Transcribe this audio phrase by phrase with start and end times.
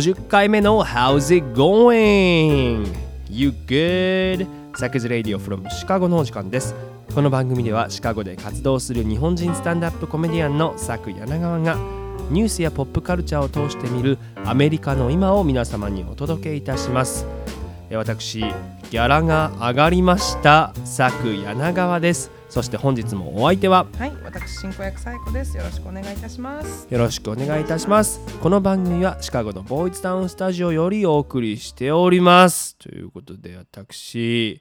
[0.00, 2.90] 50回目の How's it going?
[3.28, 4.46] You good?
[4.74, 6.74] サクズレディオ from シカゴのお時間です
[7.14, 11.74] この番組ではシカゴで活動する日本人スタンダップコメディアンのサク柳川が
[12.30, 17.26] ニュースやポップカルチャーを通して見るアメリカの今を皆様にお届けいたします
[17.90, 25.56] え私ギャラが上がりましたサク柳川ですそして本日もお相手ははい、私進行役サイコです。
[25.56, 26.86] よろしくお願いいたします。
[26.90, 28.20] よろしくお願いいたします。
[28.40, 32.74] この番組はシカゴのボーイズタウンスタジオよりお送りしております。
[32.76, 34.60] ということで私、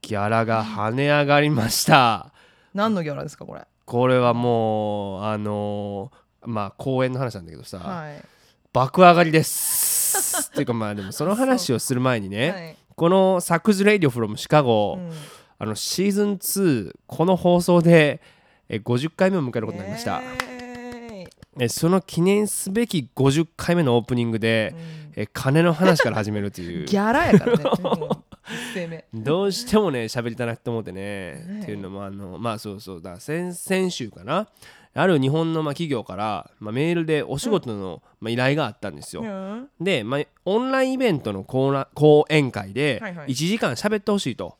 [0.00, 2.32] ギャラが跳ね上がりました。
[2.72, 3.62] 何のギャラですかこれ？
[3.84, 8.22] これはもう、あのーまあ公演の話なんだけどさ、はい。
[8.72, 10.50] 爆上がりです。
[10.52, 15.10] っていうかまあでもその話をする前にね、はいこのサクズ・レイディオ・フロム・シカゴ、うん
[15.64, 18.20] あのシーズン2この放送で
[18.68, 20.20] え50回目を迎えることになりました。
[21.58, 24.74] えその記念すべき50回目のオープニングで、
[25.16, 26.84] え金の話から始めるという。
[26.86, 27.56] ギャラやから
[28.88, 29.06] ね。
[29.14, 31.00] どうしてもね喋りたなって思ってね
[31.46, 33.02] ねっていうのもあのまあそうそう。
[33.02, 34.48] だ先々週かな。
[34.96, 39.22] ある日本のまあ企業から、まあ、メールでお仕事の、まあ、依頼があったんですよ。
[39.22, 39.68] うん。
[39.80, 43.28] で、まあ、オンラインイベントの講演会ではいはい。
[43.30, 44.56] 1時間喋ってほしいと、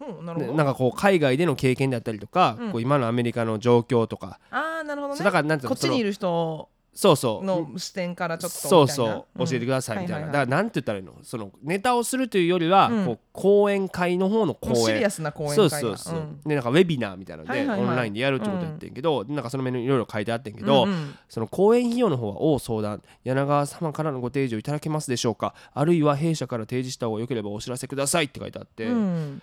[0.00, 0.52] うん、なるほど。
[0.52, 2.72] でなんかこう海外での経験であったりとか、うん。
[2.72, 5.16] こう今のアメリカの状況とか、ああ、なるほどね。
[5.18, 7.44] そうだからなんていうのこっちにいる人そうそう。
[7.44, 9.46] の視点からちょっとそうそう。
[9.46, 11.14] 教えてくださいみたいな、だからなんて言ったらいいの？
[11.22, 13.06] そのネタをするというよりは、うん。
[13.06, 16.40] こう講演会の方の講もうシリ演アスな講演会そうだそうそう、ん。
[16.44, 17.88] でなんかウェビナーみたいなので、はいはいはい。
[17.88, 21.14] オンラインでやるってことやってんけど、なんかそのメニューいろいろ書いてあってんけど、うんうん。
[21.28, 23.02] その講演費用の方は大相談。
[23.22, 25.54] 柳川様からのご提示をいただけますでしょうか？
[25.72, 29.42] あるいは弊社から提示した方がよければお知らせくださいって書いてあって、うん。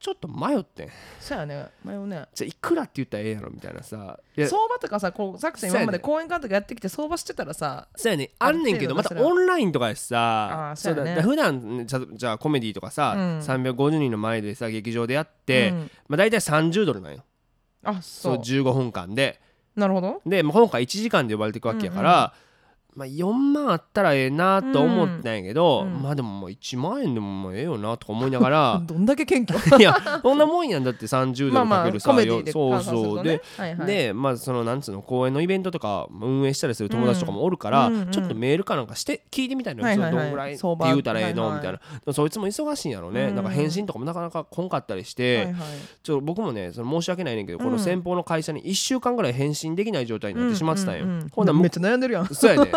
[0.00, 0.88] ちょっと迷ってん。
[1.20, 1.66] そうやね。
[1.84, 2.26] 迷うね。
[2.34, 4.18] じゃあいくらって言ったらええやろみたいなさ。
[4.36, 11.10] 相場とかさ、こうさくさんそうやね今まで講演会とかやってきて相場してたらさ、そうやねあんねんけどまたオンラインとかでさあーそうやね。
[11.16, 13.38] だだ普段ねじゃじゃあコメディとかさ、うん。
[13.40, 15.90] 350人の前でさ劇場でやって、うん。
[16.08, 17.24] まあ、大体30ドルなんよ。
[17.82, 18.38] あ、そそうう。
[18.38, 19.40] 15分間で。
[19.76, 20.22] なるほど。
[20.24, 22.34] で、まあ、今回1時間で呼ばれていくわけやから、
[22.94, 25.94] まあ、4万あったらええなと思ったんやけど、うん。
[25.94, 26.02] うん。
[26.02, 29.78] まあでももう1万円でももうええよなとか思いながら どんだけ謙虚？
[29.80, 33.86] いやそんなもんやんだって30ドルかけるさ、コメディでそうそうではいはい。
[33.86, 38.10] でまあそのなんつうの公演のイベントとか運営したりする友達とかもおるから、うんうんうん。
[38.10, 43.34] ちょっとメールかなんかして聞いてみたいのよ、はいはどんぐらいって言うたらええの、はいはいみたいなでもそいつも忙しいんやろね、うん。
[43.34, 45.54] なんか返信とかもなかなか来んかったりして、はいはい。
[46.02, 47.64] ちょ僕もねその申し訳ないねんけど、うん。
[47.64, 51.28] この先方の会社に1週間ぐらい返信できない状態になってしまってたんよ、うんうんうん。
[51.30, 52.26] ほんならめっちゃ悩んでるやん。
[52.26, 52.70] そうやね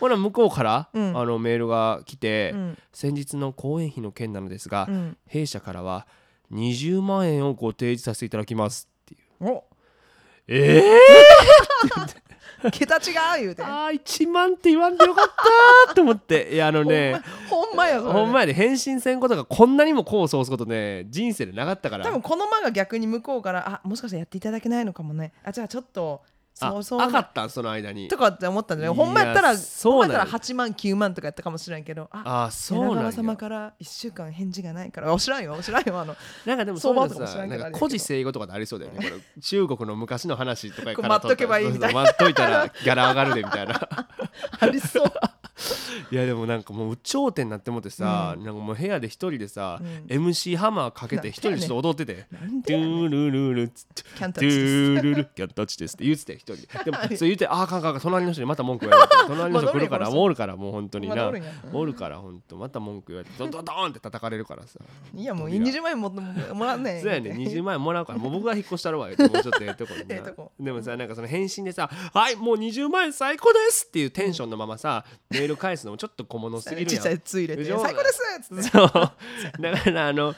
[0.00, 1.16] ほら向こうから、うん。
[1.16, 2.78] あのメールが来て、うん。
[2.92, 5.16] 先日の講演費の件なのですが、うん。
[5.26, 6.06] 弊社からは
[6.52, 9.48] 20万円をご提示させていただきますっていう。
[9.48, 9.64] お。
[10.48, 10.98] ええ
[12.70, 13.00] 桁違
[13.38, 13.62] う言うて。
[13.62, 16.50] あー1万って言わんでよかったーって思って。
[16.52, 18.12] いやあのねほんまやそれ。
[18.12, 22.04] ほんまやで返信せんことがこんなにも功を奏すことね人生でなかったから。
[22.04, 25.32] 多分この間が逆に向こうからあもしかしたらやっていただけないのかもね。
[25.44, 27.50] あじゃあちょっとあそうそうあかったん？
[27.50, 28.08] その間に。
[28.08, 35.12] とかって思ったんじゃほんまやったらそうなんやほんまやったら8万9万とかやったかもしれんけどああそうなんや様から1週間返事がないから。
[35.12, 35.98] お知らんよお知らんよ。
[35.98, 36.14] あ の
[36.46, 38.98] なんかでもそういうのさなんか古事成語とかでありそうだよね。
[38.98, 39.04] こ
[39.36, 42.00] れ中国の昔の話とかからこう待っとけばいいみたいな。
[42.02, 43.88] 待っといたらギャラ上がるでみたいな。
[44.60, 45.12] ありそう
[46.12, 49.84] いやでもなんかもう頂点になって思ってさ、なんかもう部屋で一人でさ、う
[50.14, 50.26] ん。
[50.26, 61.32] MC ハマーかけて一人でちょっと踊っててなん「トゥールルル」つってキャン「トゥタッチですールルキャンタッチです」って言ってたよ一人ででもそう言って「ああかんかんかん隣の人にまた文句言われて隣の人来るからおるからもう本当にな
[61.72, 64.80] おるから本当また文句言われてドドドーンって叩かれるからさ
[65.14, 66.20] いやもう20万円もも
[66.54, 69.94] もらんねんそうやね20万円もらうからもう僕が引っ越したるわよもうちょっとええとこ
[70.58, 77.64] にでもさなんかその返信でさ「はいもう20万円最高です」っていうテンションのままさメール返すのもちょっと小物すぎるちっちゃやんいつ入れて。
[77.64, 78.62] 最高ですっつって。
[78.70, 78.90] そう。
[79.62, 80.34] だからあの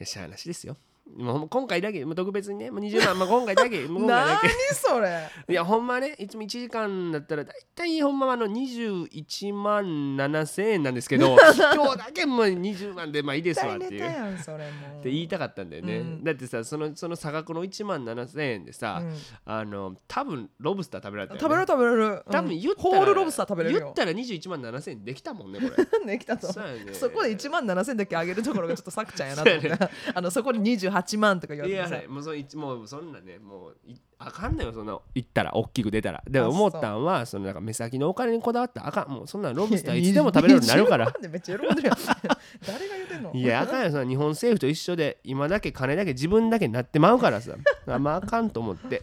[0.00, 0.76] しゃあなしですよ
[1.16, 2.04] もう今回だけ。
[2.04, 2.70] もう特別にね。
[2.70, 3.80] もう20万、まあ、今回だけ。
[3.88, 5.28] もう今回だ何けそれ。
[5.48, 11.36] いやほんまねいつも1時間だったら大体ほんまあの21万7千円なんですけど
[11.74, 14.04] 今日だけもう20万でまあいいですわっていう。
[14.04, 16.24] って言いたかったんだよね、うん。
[16.24, 19.14] だってさそのその差額の1万7千円でさ、うん。
[19.44, 23.80] あの多分ロブスター食べられたよ、ね、食べれる食べれる多分うん言ったら、ホールロブスター食べれるよ。
[23.82, 26.04] 言ったら21万7千円できたもんねこれ。
[26.06, 29.70] ね来たとそねそこで1万7000だけ上げるところがちょっとさくちゃんやなと思って。
[30.14, 31.96] あのそこに28 38万とか言わいれてさ。
[31.96, 36.22] やもうそいもうそんなねもういあかんのよそんな言ったら大きく出たら。
[36.28, 41.98] でも思ったんはそのなんか目先のお金にこだわったらあかんもうそんな ロブスターいつでも食べれるようになるから20万でめっちゃ喜んでるやん
[42.66, 47.54] 誰が言うてんのいやあかんよその日本政府と一緒で今だけ金だけ自分だけになってまうからさ
[47.86, 49.02] あまああかんと思って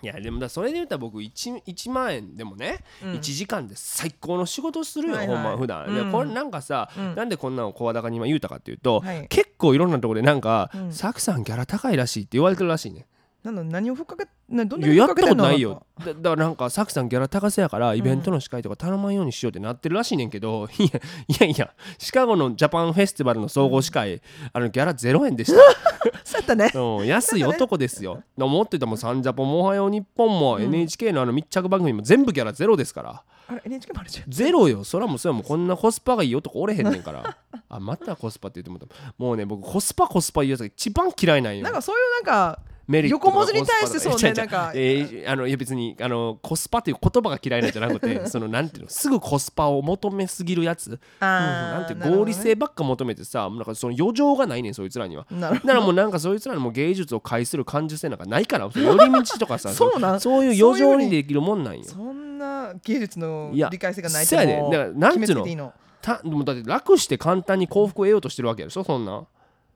[0.00, 10.92] いやでもだそれで言ったら僕 1, 1万円でもね、うん1時間で最高の仕事するよ、はいはいほんま普段、でうんこれなんかさ、うんなんでこんなの声高に今言うたかっていうと、はい結構いろんなところでなんか、うん。
[10.92, 13.06] サクさんギャラ高いらしいって言われてるらしいね。
[13.44, 15.86] なんだ何をふっかけなどんだいややったことないよ。
[16.00, 20.88] だだからなんかサクさんギャラ高せやからイベントの司会とか頼まんようにしようってなってるらしいねんけど、 いや
[21.28, 24.20] いやいやシカゴのジャパンフェスティバルの総合司会、
[24.52, 25.58] あのギャラ0円でした。
[26.24, 26.70] そうやったね。
[26.74, 28.22] うん、安い男ですよ。
[28.36, 33.22] 思ってたもんサンジャポもおはよう日本もうん NHK のあの密着番組も全部ギャラゼロですから。
[33.50, 34.82] あれ NHK もあるじゃんゼロよ。
[34.82, 37.36] そらもうそれはもうこんなコスパがいい男おれへんねんから。
[37.68, 41.64] あ、またコスパって言ってももうね、僕コスパコスパ言うやつが一番嫌いなんよ。
[41.64, 41.72] なん。
[41.72, 42.58] かそういうなんか
[42.90, 44.72] 横文字に対してそうねなんか。
[44.74, 55.26] えーあのいや別にあのコスパっていう言葉が嫌いなんじゃなくて そのなんていうのすぐコスパを求めすぎるやつ、うんなんて合理性ばっか求めてさなんかその余剰がないねんそいつらには。
[55.30, 61.82] なるほだからもうなんかそいつらのもう芸術を介する感受性なんかないから寄り道とかさ そうなんそういう余剰にできるもんなんよ。
[61.84, 61.90] ど。
[61.90, 65.74] そんな芸術のいや理解性がないそうやでもだからなんていいの？
[66.00, 69.12] たでもだって楽して簡単に幸福を得ようとしてるわけやでしょそんな。
[69.12, 69.26] ん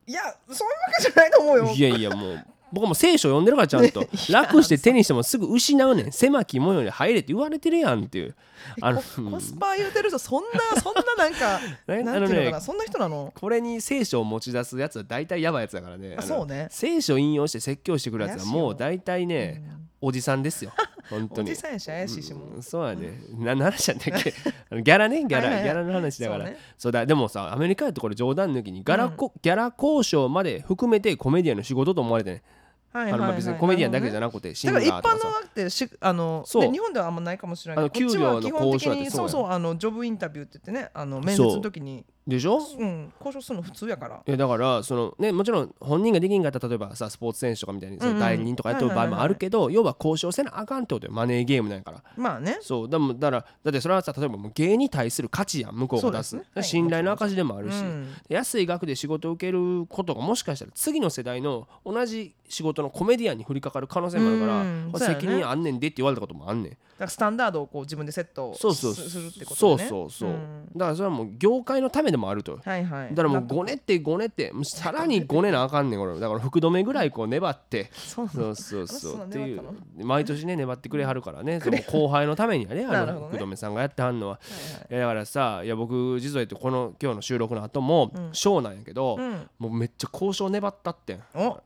[0.06, 0.56] いやそういうわ
[0.96, 1.72] けじゃないと思うよ。
[1.74, 4.06] いやいやもう僕はもう聖書読んでるからちゃんと。
[4.32, 6.12] 楽して手にしてもすぐ失うねん。
[6.12, 8.34] 狭き門より入れって言われてるやんっていう。
[8.80, 13.32] あのココスパ言うてる人そんなそんななんか ねなんていうのかなそんな人なの？
[13.38, 16.16] これに聖書を持ち出すやつは大体やばいやつだからね。
[16.20, 16.68] そうね。
[16.70, 19.62] 聖書引用して説教してくるやつはもう大体ね
[20.02, 20.72] おじさんですよ。
[21.08, 21.50] 本当に。
[21.50, 22.58] おじさんやし怪しいしもう。
[22.58, 23.18] んそうやね。
[23.38, 24.30] 何の話やったっけ？
[24.82, 25.24] ギャラね？
[25.24, 25.64] ギャラ、はいはいはい。
[25.64, 26.44] ギャラの話だから。
[26.44, 26.58] そうね。
[26.76, 27.06] そうだ。
[27.06, 32.42] でもさアメリカやとこれ冗談抜きにギャラこ、ギャラ交渉まで含めてコメディアンの仕事と思われてね、
[32.92, 35.18] はいあのまあ別にコメディアンだけじゃななくてシンだガーとかさ。
[35.18, 36.62] から一般のだってしあのそう。
[36.62, 42.58] で日本ではあんまないかもしれないけど給料の交渉そうそうあのジョブインタビューって言ってねあの面接の時にでしょ？
[42.78, 44.22] うん交渉するの普通やから。
[44.24, 51.12] いやだからそのねもちろん本人ができんかったら例えばさスポーツ選手とかみたいにその代理人とかやってる場合もあるけど要は交渉せなあかんってことよ。
[51.12, 52.02] マネーゲームなんやから。
[52.16, 52.58] まあね。
[52.60, 52.88] そう。
[52.88, 56.36] だもだからだってそれはさ例えばもう芸に対する価値やん向こうが出す。
[56.36, 56.64] ねはい。
[56.64, 58.08] 信頼の証でもあるし、うん。
[58.28, 64.92] 安い額で仕事を受けることがもしかしたら次の世代の同じ仕事のコメディアンに降りかかる可能性もあるから、うん。
[64.96, 70.68] 責任あんねんでって言われたこともあんねんだからスタンダードをこう自分でセットすするってことそうねそうそう、ん。
[70.76, 72.60] だからそれはもう業界のためでもあると。
[72.62, 73.08] はいはい。
[73.10, 76.18] だからもうごねってごねってさらにごねなあかんねんこれ。
[76.20, 77.90] だから福留ぐらいこう粘って。
[77.94, 78.54] そうそう。
[78.54, 79.62] そうっていう。
[79.96, 81.60] 毎年ね粘ってくれはるからね。
[81.60, 84.34] その後輩のためにはね あの福留さんがやってはんのは。
[84.34, 84.40] は
[84.90, 85.00] いはい。
[85.00, 88.30] だからさいや僕実は言ってこの今日の収録の後もうん。
[88.32, 89.48] ショーなんやけど、うん。
[89.58, 91.22] もうめっちゃ交渉粘ったってん。
[91.34, 91.58] お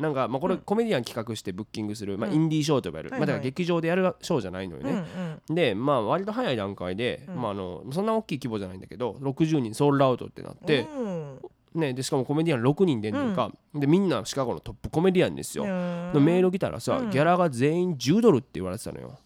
[0.00, 0.60] なんかまあこれうん。
[0.62, 2.34] コメディアン企画してブッキングする、まあ、うん。
[2.34, 3.28] インディーショーと呼ばれる、はいはい。
[3.28, 5.04] まあ、だから劇場でやるショーじゃないのようんうね、
[5.50, 5.54] ん。
[5.54, 7.36] でまあ割と早い段階で、うん。
[7.36, 11.38] まあ、あのそんな大きい規模じゃないんだけど60人ソールドアウトってなって、うん。
[11.74, 17.10] ね、でしかもコメディアン6人出んねんか、でみんなシカゴのトップコメディアンですよ、うんのメール来たらさ、うん。
[17.10, 19.18] ギャラが全員10ドルって言われてたのよ。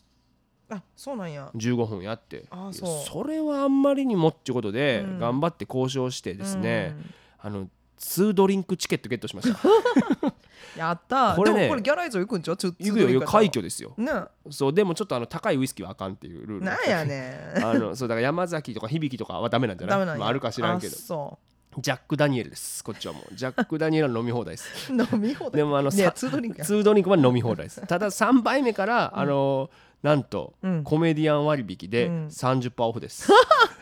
[0.69, 1.51] あそうなんや。
[1.55, 2.45] 15分やって。
[2.73, 5.19] それはあんまりにもっていうことで、うん。
[5.19, 6.97] 頑張って交渉してですね、
[7.39, 7.69] あの
[8.05, 9.59] 2ドリンクチケットゲットしました。
[9.67, 9.73] う
[10.29, 10.33] ん
[10.79, 11.35] やった。
[11.35, 11.59] これね。
[11.61, 13.95] でもこれギャラ以上行くんちゃう行くよ快挙ですよ。
[13.97, 14.11] ね。
[14.51, 17.65] そうでもちょっとあの高いウイスキーはあかんっていうルールなんやねん。
[17.65, 19.99] あのそうだから山崎とか響とかはダメなんじゃない？
[19.99, 20.21] ダメなんや。
[20.21, 20.95] まあ、あるか知らんけど。
[20.97, 21.39] あそ
[21.79, 23.35] ジャック・ダニエルですこっちはもう。
[23.35, 24.93] ジャック・ダニエルは飲み放題です。
[24.93, 25.53] う 飲み放題。
[25.53, 26.65] でもあのねさツードリンクや。
[26.65, 27.81] 2ドリンクは飲み放題です。
[27.87, 29.71] ただ3杯目から、あの
[30.03, 30.85] なんと、うん。
[30.85, 32.27] コメディアン割引でうん。
[32.27, 33.29] 30%オフです、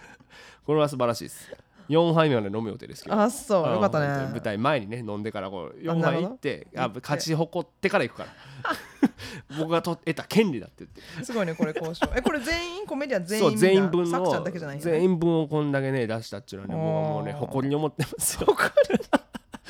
[0.65, 1.51] これは素晴らしいです
[1.89, 3.21] 4杯目まで飲む予定ですけど。
[3.21, 3.73] あそう。
[3.73, 6.29] よかったあの本当に舞ね台前にね飲んでからこう4なるほど。
[6.29, 6.67] 杯行って。
[7.03, 8.31] 勝ち誇ってから行くから。
[9.59, 11.25] 僕がと得た権利だって言って。
[11.25, 12.09] すごいねこれ交渉。
[12.17, 18.47] えこれ全員コメディアン全員そう全員分のだけじゃない全員分をこんだけね出したっていうのはね僕はもうね誇りに思ってますよ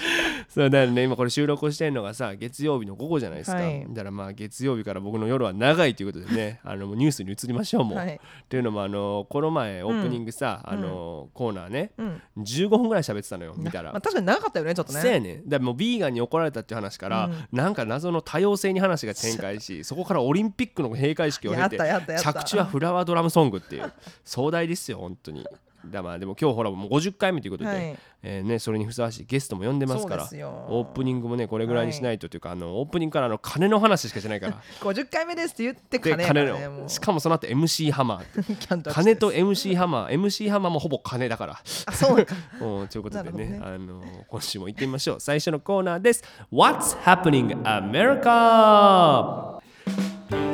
[0.49, 1.05] そうだからね。
[1.05, 3.87] 今これ収録をしてるのがさ月曜日の午後じゃないですか、はい。
[3.89, 7.95] だからまあ月曜日から僕の夜は長いということでね あのニュースに移りましょうも。
[7.95, 8.15] う、はい。
[8.15, 8.19] っ
[8.49, 11.93] ていうのもあのこの前オープニングさ、あのコーナーね。
[11.99, 12.23] うん。
[12.39, 13.93] 15分ぐらい喋ってたのよ見たら。
[13.93, 14.01] まあ、。
[14.01, 15.01] 確かに長かったよねちょっとね。
[15.01, 15.45] そうやねん。
[15.45, 17.47] だからもうビーガンに怒られたっていう話から、うん。
[17.53, 21.79] なんか謎の多様性に話が展開し そこからオリンピックの閉会式を経て
[22.19, 23.93] 着地はフラワードラムソングっていう。
[24.25, 25.47] 壮大ですよ本当に
[25.87, 27.99] だまあでも今日ほらもう50回目ということで、はい。
[28.25, 30.25] えーね、それにふさわしいゲストも呼んでますから
[30.69, 34.63] オープニングもねこれぐらいにしないとというか、あのオープニングからあの金の話しかしてないから。
[34.81, 36.81] 50回目ですって言ってで金ねもう。
[36.83, 41.61] のしかもその後 MC ハマー金と MC ハマー MC ハマーもほぼ金だから。
[41.87, 42.35] あそうか。
[42.65, 45.21] うんということでねなるほあの今週も行ってみましょう。
[45.21, 46.23] 最初のコーナーです。
[46.53, 49.52] What's happening America?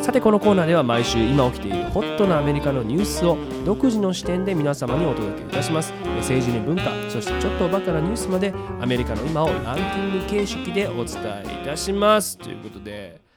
[0.02, 5.92] さてこのコーナーでは毎週今起きているホットなアメリカのニュースを独自の視点で皆様にお届けいたします。
[6.18, 12.38] 政治に文化そしてちょっとおバカなニュースまでアメリカの今をランキング形式でお伝えいたします。
[12.38, 13.27] ということで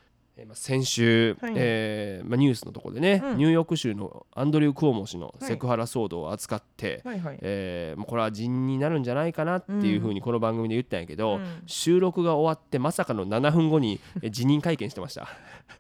[0.53, 3.38] 先週、はいえーまあ、ニュースのところでね、うん。
[3.38, 7.39] ニューヨーク州のアンドリュー・クオモ氏のセクハラ騒動を扱って、はいはい。
[7.41, 11.63] えこれは人になるんじゃないかなっていうふうにこの番組で言ったんやけど、うん。
[11.67, 15.27] 収録が終わってまさかの7分後にえ辞任会見してました。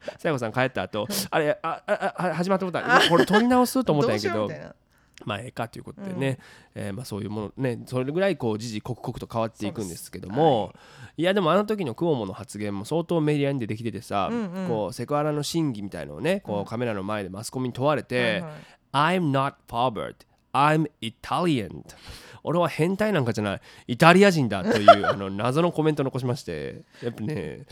[0.17, 4.49] さやこさん帰った後あれあああ始まって思ったこれ撮り直すと思ったんやけど
[5.25, 6.39] まあええかということでね、
[6.73, 10.73] えーまあ、そういうものねそれぐらいこう時々刻々と変わっていくんですけども、
[11.21, 14.67] い、やでもあの時のクオモの発言も相当メディアに出てきててさ、うんうん。
[14.67, 18.43] こうセクハラの審議みたいのをねこうカメラの前でマスコミに問われて、
[18.91, 20.15] I'm not Robert
[20.51, 21.83] I'm Italian.
[22.43, 23.61] 俺は変態なんかじゃない。
[23.87, 26.81] イタリア人だというあの謎のコメントを残しまして。
[27.03, 27.65] やっぱね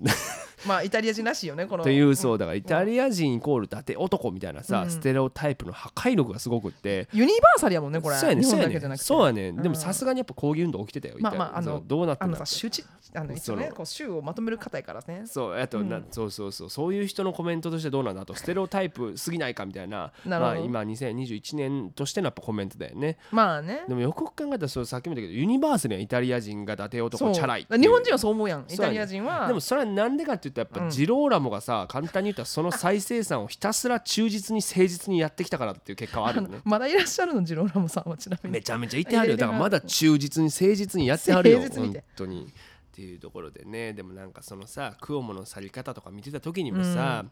[0.66, 1.84] まあイタリア人らしいよねこの。
[1.84, 4.90] というそうだからイタリア人イコール伊達男みたいなさ、うん。
[4.90, 7.08] ステレオタイプの破壊力がすごくって。
[7.12, 8.16] ユニバーサルやもんねこれ。
[8.16, 9.04] そうやね日そうやね本だけじゃなくて。
[9.04, 9.76] そうやねでもうん。
[9.76, 12.84] さすがにやっぱ抗議運動起きてたよまあまあイタリアあのそうどうなってあんださ周知
[13.14, 13.76] あの一応ねその。
[13.76, 15.24] こう州をまとめる方やからね。
[15.26, 16.70] そうあと、なそうそうそう。
[16.70, 18.34] そういう人のコメントとしてどうなんだあと。
[18.34, 20.12] ステレオタイプすぎないかみたいな。
[20.24, 20.56] なるほど。
[20.56, 23.18] まあ、今2021年としてのやっぱコメントだよね。
[23.30, 23.84] まあね。
[23.86, 27.80] でもよく考えたらそうさっきも言ったけどユニバーサルやイタリア人が伊達男そうチャラいっていう。
[27.80, 28.64] 日本人はそう思うやん。
[28.68, 29.46] イタリア人は。
[29.46, 36.60] でもそれはなんでかって言ったらやっぱジローラモがさ簡単に言ったらその再生産をひたすら忠実に誠実にやってきたからっていう結果はあるよね。
[36.64, 38.54] まだいらっしゃるのジローラモさんはちなみに。
[38.54, 39.36] めちゃめちゃいてはるよ。
[39.36, 42.44] だからまだ忠実に誠実にやってはるよ本当に。
[42.44, 43.92] っていうところでね。
[43.92, 47.24] でもなんかそのさクオモの去り方とか見てた時にもさ、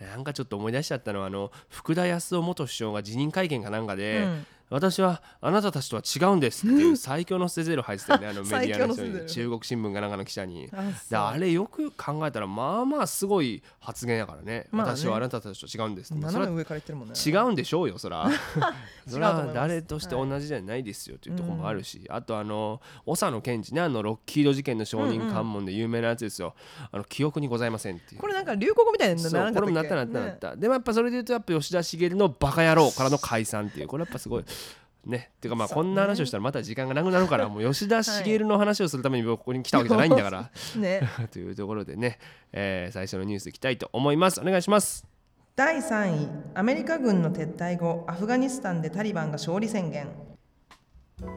[0.00, 9.24] なんかちょっと思い出しちゃったのはあの福田康夫元首相が辞任会見かなんかで、うん私はあなたたちとは違うんですっていう最強の捨てゼロ入ってたよね あのメディアの人に。
[9.26, 10.68] 中国新聞がなんかの記者に。
[11.12, 14.96] ああれよく考えたらまあまあすごい発言やからね,、まあね。
[14.96, 16.22] 私はあなたたちと違うんですって、
[17.30, 18.28] 違うんでしょうよそら。
[19.06, 19.46] それ違うと思います。
[19.46, 26.54] は誰として同じじゃないですよというところもあるし、あとあの長野検事ねあのロッキード事件の証人喚問で有名なやつですよ、
[26.90, 28.20] あの記憶にございませんっていう。
[28.20, 33.86] これなんか流行語みたいなこれもなったなったなった、でもやっぱそれで言うとやっぱ吉田茂のバカ野郎からの解散っていう。
[33.86, 34.44] これやっぱすごい
[35.06, 35.30] ね。
[35.40, 40.50] てかまあこんな話をしたらまた時間がなくなるからもう吉田茂の話をするために僕ここに来たわけじゃないんだから。
[40.76, 41.02] ね。
[41.32, 42.18] というところでね、
[42.52, 44.40] えー最初のニュースいきたいと思います。
[44.40, 45.06] お願いします。
[45.56, 50.08] 第3位アメリカ軍の撤退後アフガニスタンでタリバンが勝利宣言。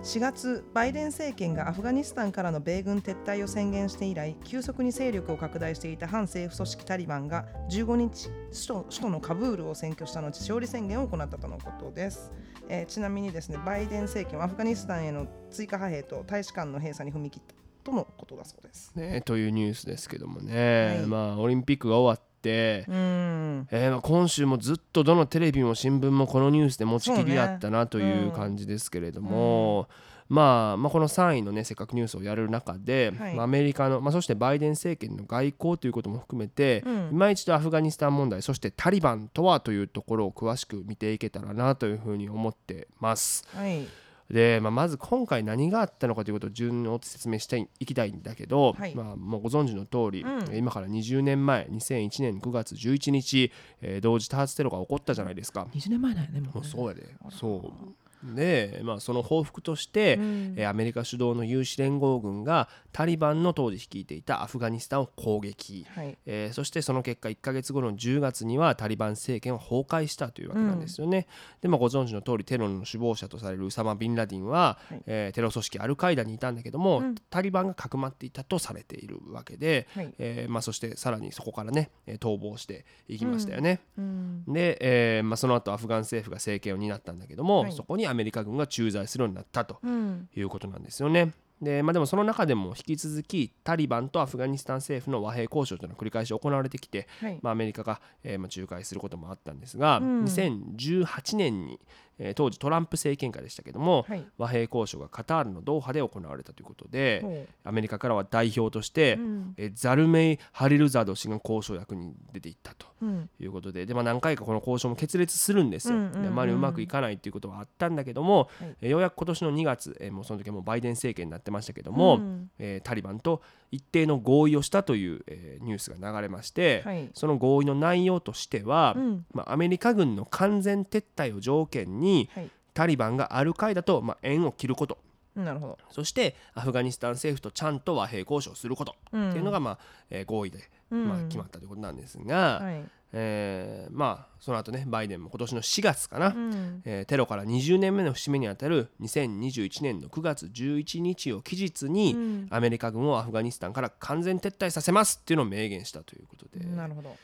[0.03, 12.31] 4月バイデン政権がアフガニスタンからの米軍撤退を宣言して以来急速に勢力を拡大していた反政府組織タリバンが15日首都首都のカブールを占拠した後勝利宣言を行ったとのことです、
[12.69, 18.91] えーちなみにですねバイデン政権はアフガニスタンへの追加派兵と大使館の閉鎖に踏み切ったとのことだそうです。
[18.95, 21.05] ねというニュースですけどもね、はい。
[21.05, 23.67] まあオリンピックが終わってうーん。
[23.71, 29.88] えーまあ今週もずっとどのテレビも新聞もこのニュースで持ちきりだったなという感じですけれども、
[30.29, 33.36] まあ、まあこの3位のねせっかくニュースをやる中で、はい。
[33.36, 37.10] まあアメリカの、まあ、そしてバイデン政権の外交ということも含めて、うん。
[37.12, 43.48] 今一度アフガニスタン問題そしてタリバンとはというところを詳しく見ていけたらなというふうに思ってます。
[43.53, 43.88] はい。
[44.29, 48.93] で、まあ、まず今回何があったのかということを順を説明していきたいんだけど、はい。
[48.93, 50.55] まあ、もうご存知の通り、うん。
[50.55, 55.67] 今から20年前2001年9月11日、えー同時多発テロが起こったじゃないですか。
[55.74, 56.51] 20年前だよねもうね。
[56.55, 57.07] もうそうやで。
[57.31, 60.53] そうで、まあ、その報復として、うん。
[60.57, 66.17] えーアメリカ主導の有志連合軍がタリバンの当時率いていたアフガニスタンを攻撃、はい。
[66.25, 71.27] えーそしてその結果1ヶ月後の10月にはタリバン政権は崩壊したというわけなんですよね。
[71.62, 75.01] で、まあ、ご存知の通りテロの首謀者とされるウサマ・ビンラディンは、はい。
[75.05, 77.15] えーテロ組織アルカイダにいたんだけども、うん。
[77.29, 80.13] タリバンがかくまっていたとされているわけで、はい。
[80.17, 83.79] えーまあ、そしてさらにそこからねえー逃亡していきましたよね。
[83.98, 84.43] うん。
[84.48, 87.72] で、えーまあ、その後アフガン政府が政権を担ったんだけども、はい。
[87.72, 90.29] そこにアメリカ軍が駐在するようになったとうん。
[90.36, 91.33] いうことなんですよね。
[91.62, 97.39] でまあ、でもその中でも引き続きタリバンとアフガニスタン政府の和平交渉というのは繰り返し行われてきて、はい。
[97.41, 100.24] まあ、アメリカが、えーまあ、仲介することもあったんですが、うん。
[100.25, 101.79] 2018年に、
[102.19, 104.25] えー当時トランプ政権下でしたけども、はい。
[104.38, 109.53] 和平交渉がカタールのドーハで行われたということでほアメリカからは代表として、うん。
[109.57, 113.29] えーザルメイ・ハリルザード氏が交渉役に出ていったとううん。
[113.39, 115.95] いうことでで、まあ、何回かこの交渉も決裂するんですよ。
[115.95, 118.75] うんうんうんであまりうまくいかないということはあったんだけども、はい。
[118.81, 122.50] えーようやく今年の2月、えーもうその時はもうバイデン政権になってましたけども、うん。
[122.59, 127.09] えータリバンと一定の合意をしたという、えーニュースが流れまして、はい。
[127.13, 129.25] その合意の内容としては、うん。
[129.33, 132.50] まあ、アメリカ軍の完全撤退を条件にはい。
[132.74, 135.00] タリバンがアルカイダと、まあ、縁を切ること。
[135.36, 135.77] なるほど。
[135.89, 140.59] そしてアフガニスタン政府とちゃんと和平交渉することっていうのが、まあえー合意で、
[140.89, 142.83] まあ、うん決まったということなんですが、はい
[143.14, 146.82] えーまあその後ねバイデンも今年の4月かな、うん。
[146.86, 152.48] えーテロから20年目の節目にあたる2021年の9月11日を期日に、うん。
[152.50, 156.66] アメリカ軍をアフガニスタンから完全撤退させますっていうのを明言したということで。
[156.66, 157.16] なるほど。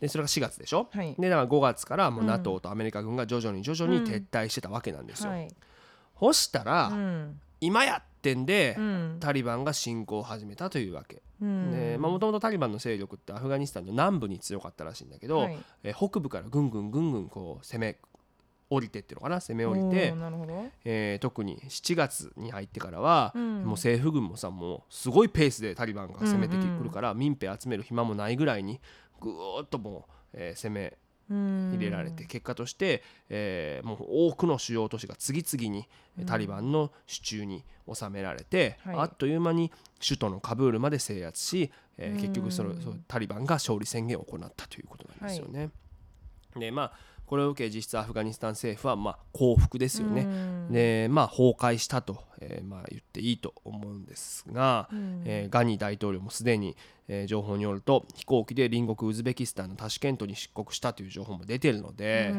[0.00, 1.14] でそれが4月でしょ、はい。
[1.18, 2.26] でだから5月からもううん。
[2.26, 5.30] NATO とアメリカ軍が徐々に徐々に撤退してたわけなんですよ。
[5.30, 5.48] はい。
[6.18, 7.40] そしたら、うん。
[7.60, 9.16] 今やってんで、うん。
[9.20, 11.22] タリバンが侵攻を始めたというわけ。
[11.44, 15.58] もともとタリバンの勢力ってアフガニスタンの南部に強かったらしいんだけど、はい。
[15.82, 17.96] えー北部からぐんぐんぐんぐんこう攻め
[18.70, 20.14] 降りてっていうのかな攻め降りて
[20.84, 23.58] えー特に7月に入ってからは、うん。
[23.58, 28.80] もう政府軍もさもうすごいペースでタリバンが攻めてくうんうんるから、民兵集める暇もないぐらいに
[29.20, 30.96] ぐーっともう、えー攻め入
[31.28, 33.98] 入れられて、結果として、えーもう
[34.30, 35.88] 多くの主要都市が次々に
[36.18, 36.26] うん。
[36.26, 38.96] タリバンの手中に収められて、はい。
[38.96, 39.72] あっという間に
[40.06, 42.74] 首都のカブールまで制圧し、え結局その
[43.08, 45.70] タリバンが勝利宣言を行ったということなんですよね。
[46.56, 46.92] でまあ
[47.26, 50.26] これを受け実質アフガニスタン政府はまあ降伏ですよね。
[50.70, 54.88] でまあ崩壊したと、えーまあ言っていいと思うんですが、
[55.24, 56.76] えーガニ大統領もすでに、
[57.08, 62.34] えー情報によると飛行機で隣国ウズベキスタンのタシケントに出国したという情報も出てるので、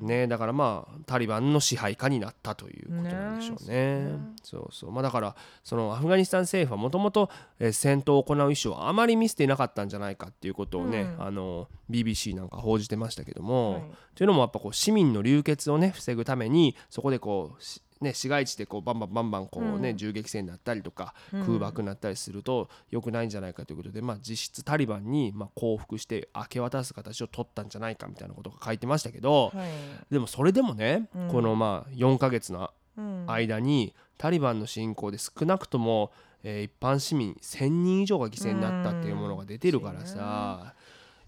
[0.00, 4.04] ね、だからまあタリバンの支配下になったということなんでしょうね。
[4.04, 4.92] ねそうそう。
[4.92, 7.30] まあ、だからそのアフガニスタン政府はもともと
[7.72, 11.22] 戦闘を行う意思をあまり見せていなかったんじゃないかっていうことをね、うん。
[11.22, 13.82] あの BBC なんか報じてましたけども、はい。
[14.14, 19.96] というのもやっぱこう市民の流血をね防ぐためにそこでこうしね、市街地でこうバンバンバンバンこう、ねうん。
[19.96, 21.44] 銃撃戦になったりとかうん。
[21.44, 29.68] 空爆になったりすると良くないんじゃないかということで、まあ、実質タリバンにまあ降伏して明け渡す形を取ったんじゃないかみたいなことが書いてましたけど、はい。
[30.12, 31.28] でもそれでもね、うん。
[31.28, 33.24] このまあ4ヶ月のうん。
[33.26, 36.10] 間にタリバンの侵攻で少なくとも、
[36.42, 40.74] えー一般市民1,000人以上が犠牲になったっていうものが出てるからさ、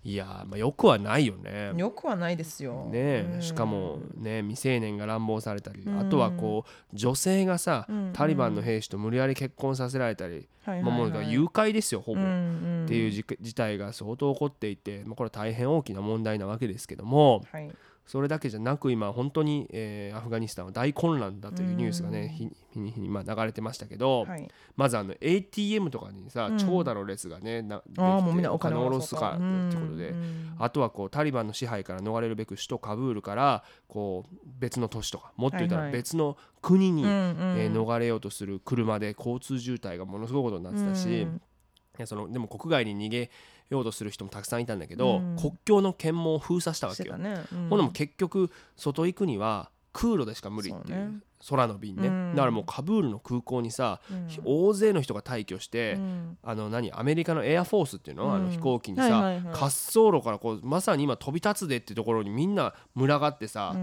[0.02, 1.72] いやーまあよくはないよね。
[1.76, 2.86] よくはないですよ。
[2.86, 3.42] ねえうん。
[3.42, 5.98] しかもね未成年が乱暴されたり、うん。
[5.98, 12.86] あとはこう女性がさ、うんタリバンの兵士と無理やり結婚させられたり、はいまあ、もう誘拐ですよほぼ、うんっうん。
[12.86, 17.42] ていう事事態が相当起こっていて、まあ、これは大変大きな問題なわけですけども。
[17.52, 17.70] はい
[18.10, 22.14] それだけじゃなく今本当に、えーアフガニスタンは大混乱だというニュースがうん。
[22.14, 22.44] ね日
[22.80, 24.48] に日にまあ流れてましたけど、はい。
[24.74, 26.58] まずあの ATM とかにさ、うん。
[26.58, 30.08] 長蛇の列がねなできてああもうみんなお金を下ろすかってことで。
[30.08, 35.98] うんあとはこうタリバンの支配から逃れるべく首都カブールからこう別の都市とかもっと言ったらはいはい。
[36.00, 37.14] 別の国に、うんうん
[37.58, 41.40] えー逃れようとする車で交通渋滞がものすごいことになってたし、いうん。
[41.96, 43.30] やそのでも国外に逃げ
[43.70, 47.16] ようとする人もたくさんいたんだけど、うん国境の検問を封鎖したわけよ。
[47.16, 47.44] ね。
[47.52, 52.34] うんほんでも結局外行くには空路でしか無理っていう空の便ね、うん。
[52.34, 54.28] だからもうカブールの空港にさ、うん。
[54.44, 56.38] 大勢の人が退去して、うん。
[56.42, 58.44] あの何アメリカのエアフォースっていうの,、あうん。
[58.46, 59.44] の飛行機にさ、はいはいはい。
[59.44, 63.74] 滑走路からこうまさに今飛び立つでってところにみんな群がってさ、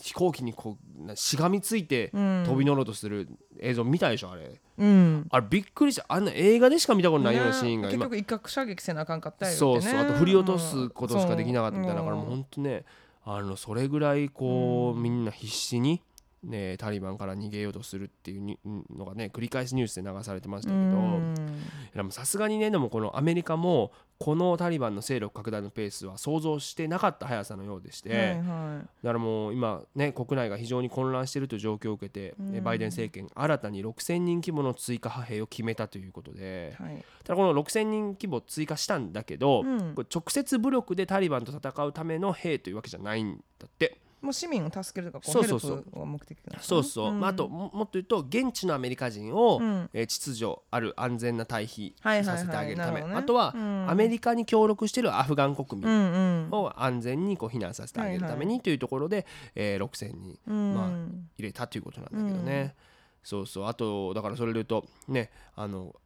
[0.00, 2.44] 飛行機にこうなしがみついてうん。
[2.46, 3.28] 飛び乗ろうとする
[3.60, 4.60] 映像見たでしょあれ。
[4.78, 5.26] うん。
[5.30, 6.04] あれびっくりした。
[6.08, 9.98] あんな映画でしか見たことないようなシーンが今、ね結局一攫射撃せなあかんかったよそうそう。
[9.98, 11.78] あと振り落とすことしかできなかった。
[11.78, 12.84] みたいなだからもううん本当ね
[13.24, 15.02] あのそれぐらいこう、うん。
[15.02, 16.02] みんな必死に、
[16.42, 22.10] ね、タリバンから逃げようとするっていうにのがね繰り返しニュースで流されてましたけど。
[22.10, 32.62] さすがにねでもこのアメリカもこのタリバンの勢力拡大のペースは想像してなかった速さのようでして、はいはだからもう今ね国内が非常に混乱しているという状況を受けて、うん。
[32.62, 37.04] バイデン政権新たに6000人規模の追加派兵を決めたということで、いはい。
[37.24, 39.94] ただこの6000人規模追加したんだけど、うん。
[39.94, 44.01] これ直接武力でタリバンと戦うための兵というわけじゃないんだって。
[44.22, 45.70] もう市民を助けるとかこそうそうそう。
[45.70, 47.20] ヘルプが目的なそうそう、ん。
[47.20, 49.90] まあ、あとももっと言うと現地のアメリカ人を、うん。
[49.92, 52.38] えー秩序ある安全な退避はいはいはい。
[52.38, 53.20] させてあげるため、なるほどね。
[53.20, 53.90] あとは、うん。
[53.90, 60.74] アメリカに協力しているアフガン国う民を安全にこう避難させてあげるためにというところで、えー6000人うん。
[60.74, 60.88] まあ
[61.36, 62.76] 入れたということなんだけどね、
[63.24, 63.66] そうそう。
[63.66, 65.96] あとだからそれで言うとねあの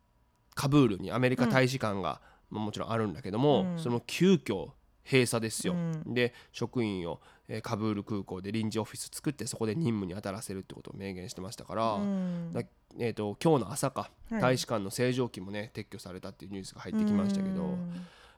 [0.55, 3.79] カブールにアメリカ大使館が、まあ、もちろんあるんだけども、うん。
[3.79, 4.70] その急遽
[5.09, 6.14] 閉鎖ですよ、うん。
[6.14, 12.52] で職員を、えーカブール空港で臨時オフィス作ってそこで任務に当たらせるってことを明言してましたから、うん。
[12.52, 12.62] だ
[12.98, 14.40] えー、と今日の朝か、はい。
[14.40, 17.92] 大使館の正常期もね撤去されたっていうニュースが入ってきましたけど、うん。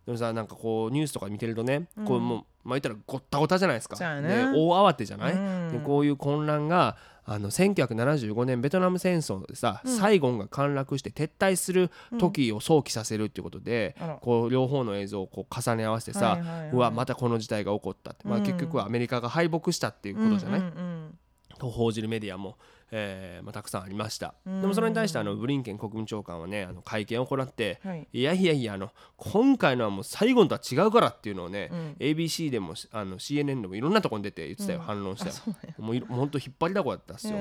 [0.06, 2.04] でもさなんかこうニュースとか見てるとね、うん。
[2.04, 5.68] こうもうまあ言ったらごったごたじゃないですか、ねで大慌てじゃない、うん。
[5.72, 6.96] でこういう混乱が
[7.30, 9.96] あの1975年ベトナム戦争でさ、うん。
[9.96, 14.14] サイゴンが陥落して撤退する時を想起させるっていうことで、あら。
[14.14, 18.44] こう両方の映像をこう重ね合わせてさ、はいはいはいうわまたこの事態が起こったって、まあ、うん。
[18.44, 21.18] 結局はアメリカが敗北したっていうことじゃない、うんうん。
[21.58, 22.56] と報じるメディアも、
[22.90, 24.60] えーまあ、たくさんありました、うん。
[24.60, 28.08] でもそれに対してあのブリンケン国務長官はねあの会見を行って、うんはい。
[28.12, 31.96] いやいやいやあの今回のはもう最後のとは違うからっていうのをね、うん。
[31.98, 34.84] ABC でもあの CNN でもいろんなところに出て言ってたよ、うん。
[34.84, 35.34] 反論したよ。
[35.78, 37.34] もういろもうほんと引っ張りだこだったんですよ、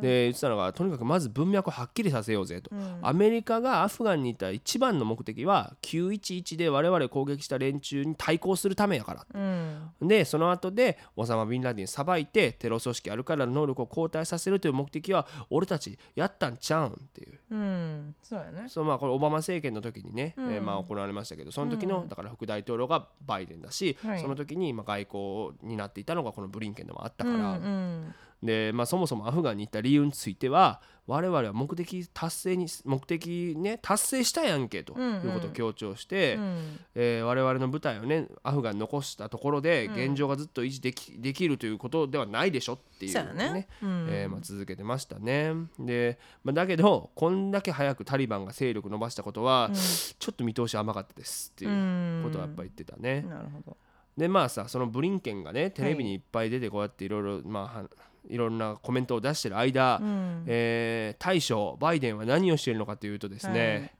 [0.00, 2.98] で言ってたのがとにかくまず文脈をはっきりさせようぜと、うん。
[3.02, 9.26] アメリカがアフガンにいた一番の目的は911で我々攻撃した連中に対抗するためやから。
[9.34, 10.08] うん。
[10.08, 17.38] でその後でオサマ・ビンラディンさばいてテロ組織アルカイダの能力を後退させるという目的は俺たちやったんちゃうんっていう。
[17.50, 18.14] うん。
[18.22, 18.68] そうやね。
[18.68, 20.52] そのまあこれオバマ政権の時にね、うん。
[20.52, 22.08] えーまあ行われましたけどその時の、うん。
[22.08, 24.20] だから副大統領がバイデンだし、はい。
[24.20, 28.14] その時にまあ外交になっていたのがこのブリンケンでもあったから、うんうん。
[28.42, 35.26] で、まあ、そもそもアフガンに行った理由については我々は目的達成に目的ね達成したやんけとうんうん。
[35.26, 36.80] いうことを強調して、うん。
[36.94, 39.94] えー我々の部隊をねアフガンに残したところでうん。
[39.94, 43.52] 現状がずっと維持できできるということではないでしょっていうそうやね。
[43.52, 44.06] ねうん。
[44.10, 45.52] えーまあ、続けてましたね。
[45.78, 53.22] で、まあ、だけどこんだけ早くタリバンが勢力伸ばしたことは、ちょっと見通し甘かったですっていうことはやっぱ言ってたね。
[53.22, 53.76] なるほど
[54.16, 57.84] でまあさそのブリンケンがねテレビにいっぱい出てこうやっていろいろまあは
[58.28, 60.44] いろんなコメントを出してる間、うん。
[60.46, 63.90] えー大将バイデンは何をしているのかというとですね、はい。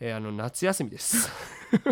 [0.00, 1.30] えーあの夏休みです。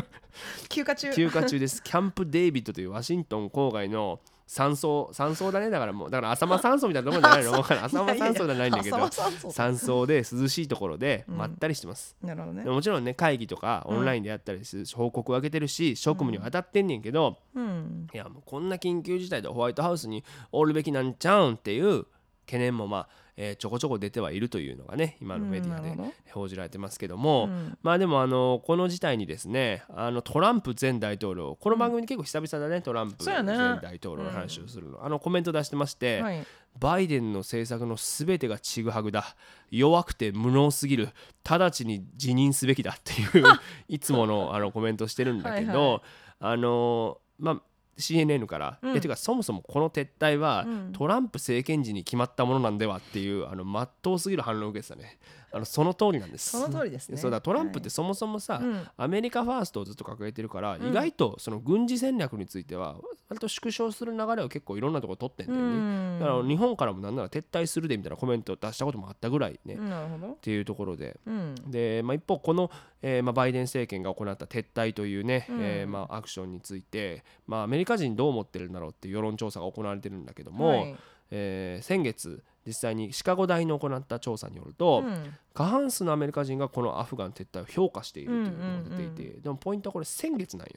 [0.68, 1.12] 休暇中。
[1.14, 1.82] 休暇中です。
[1.82, 5.70] キャンプ・デイビッドというワシントン郊外の山荘山荘だね。
[5.70, 7.60] だからもうだから浅間山荘みたいなところじゃないの。
[7.84, 9.08] 浅間山荘じゃないんだけど。
[9.50, 11.36] 山荘で涼しいところでうん。
[11.36, 12.64] まったりしてます、なるほどね。
[12.64, 18.06] でももちろんね会議とかオンラインでやったりする報告を上げてるし職務には当たってんねんけど、うん。
[18.12, 22.06] いやもうこんな緊急事態でホワイトハウスにおるべきなんちゃうんっていう
[22.46, 23.08] 懸念もまあ、
[23.44, 25.96] えーちょこちょこ出てはいるというのがね今のメディアで
[26.30, 27.78] 報じられてますけども、うん。
[27.82, 36.46] まあでもあのこの事態にですねあのトランプ前大統領この番組で結構久々だね、トランプ前大統領の話をするの、あのコメント出してまして、はい。
[36.78, 39.36] バイデンの政策の全てがちぐはぐだ。
[39.70, 41.10] 弱くて無能すぎる。
[41.44, 43.44] 直ちに辞任すべきだっていう
[43.88, 46.02] いつものあのコメントしてるんだけどはいは
[46.40, 47.62] あのまあ
[47.98, 48.96] CNN から、うん。
[48.96, 50.92] えてかそもそもこの撤退は、うん。
[50.92, 55.18] トランプ政権時に決まったものなんではっていうあの真っ当すぎる反論を受けてたね
[55.54, 56.50] あのその通りなんです。
[56.50, 57.18] その通りですね。
[57.18, 58.88] そうだトランプってそもそもさ、うん。
[58.96, 60.88] アメリカファーストをずっと掲げてるから、うん。
[60.88, 62.96] 意外とその軍事戦略については
[63.28, 66.18] 割と縮小する流れを結構いろんなところ取ってんだよね、うん。
[66.20, 70.38] だから日本からもなんなら撤退するでみたいなコメントを出したこともあったぐらいね、っなるほど。
[70.40, 71.20] ていうところで。
[71.26, 71.54] うん。
[71.68, 72.70] で、まあ、一方この、
[73.02, 75.58] えーまあ、バイデン政権が行った撤退というね、うん。
[75.60, 80.96] えーまあ、アクションについて、まあ、アメリカ人どう思ってるんだろうっていう世論調査が行われてるんだけども、はい
[81.34, 85.34] えー先月実際にシカゴ大の行った調査によると、うん。
[85.52, 90.74] 過半数のアメリカ人がこのアフガン撤退を評価しているというのが出ていて、うんうんでもポイントはこれ先月なんよ。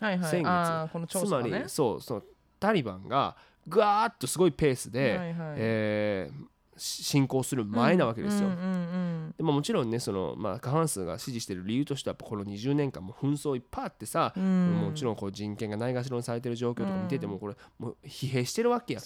[0.00, 0.30] はいはい。
[0.30, 0.48] 先月。
[0.48, 2.22] あーこの調つまり、そうその
[2.60, 5.54] タリバンがぐわーっとすごいペースで、はいはい。
[5.56, 8.48] えーし進行する前なわけですよ。
[8.48, 14.72] うんうんうんでももちろんねその、まあ、過半数が支持している理由としてはこの20年間も紛争いっぱいあってさ、うん。
[14.84, 19.04] もちろんこう人権がないがしろにされてる状況とか見ててもこれもう疲弊してるわけやっ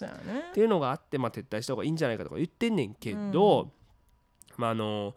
[0.52, 3.70] ていうのがあって、まあ、撤退した方がいいんじゃないかとか言ってんねんけど、
[4.56, 5.14] まああの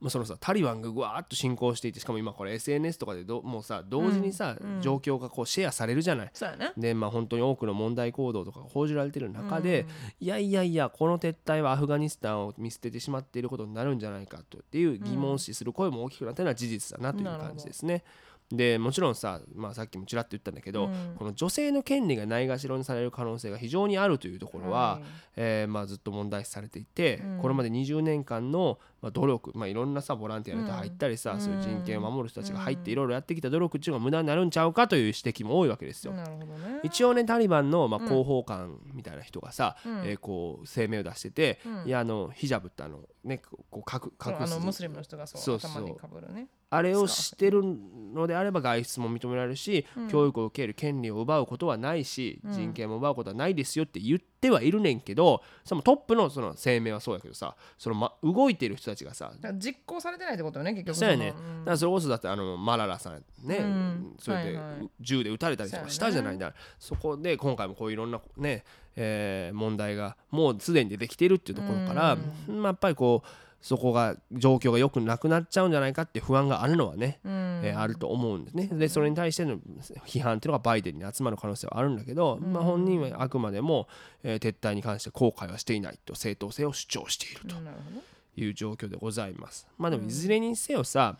[0.00, 4.76] まあ、そのさタリバンがぐわーっと進行していてしかも今これ SNS とかでどもうさ同時にさ、うん。
[4.76, 4.80] うん。
[4.80, 6.30] 状況がこうシェアされるじゃない。
[6.32, 6.72] そうやね。
[6.76, 9.86] でまあ本当に多くの問題行動とかが報じられてる中で、
[10.20, 18.04] いやいやいやこの撤退はアフガニスタンを見捨ててしまっていることになるんじゃないかとっていう疑問視する声も大きくなったのは事実だなという感じですね。
[18.50, 25.02] でもちろんさ、まあ、さっきもちらっと言ったんだけど、うんこの女性の権利がないがしろにされる可能性が非常にあるというところは、はい。
[25.36, 27.38] えーまあ、ずっと問題視されていて、うん。
[27.42, 31.40] これまで20年間の、まあ、努力、まあ、いろんなさボランティアの人が入ったりさ、うん。
[31.40, 36.12] そういう人権を守る人たちが入ってうんいろいろやってきた努力っていうのが無駄になるんちゃうかという指摘も多いわけですよ。
[36.12, 36.80] なるほどね。
[36.82, 38.08] 一応ねタリバンの、まあ、うん。
[38.08, 39.98] 広報官みたいな人がさ、うん。
[40.04, 41.88] えーこう声明を出してて、うん。
[41.88, 45.82] いやあのヒジャブってあのねこう隠隠すあのムスリムの人がそうそうそう。
[45.82, 46.48] 頭にかぶるね。
[46.70, 60.96] あれをしてるのであれば外出も認められるし、教育を受ける権利を奪うことはないし、人権も奪うことはないですよって言ってはいるねんけどそのトップのその声明はそうやけどさその、ま、動いてる人たちがさ実行されてないってことよね結局。
[60.96, 64.16] そうやね、のだからそれこそだってあのマララさんね、うん。
[64.18, 64.90] それで、はいはい。
[65.00, 73.28] 銃で撃たれたりとかしたじゃないんだ、そこで今回もこういろんなね、えー問題がもうすでに出てきてるっていうところから、まあ、やっぱりこう
[73.60, 77.60] そこが状況が良くなくなっちゃうんじゃないかって不安があるのはね、うん。
[77.64, 78.68] えーあると思うんですね。
[78.72, 79.58] でそれに対しての
[80.06, 83.88] 批判っていうのがバイデンに集まる可能性はあるんだけど、まあ、本人はあくまでも、
[84.22, 87.56] えー撤退に関して後悔はしていないと正当性を主張していると
[88.36, 89.66] いう状況でございます。
[89.76, 91.16] まあでもいずれにせよさ、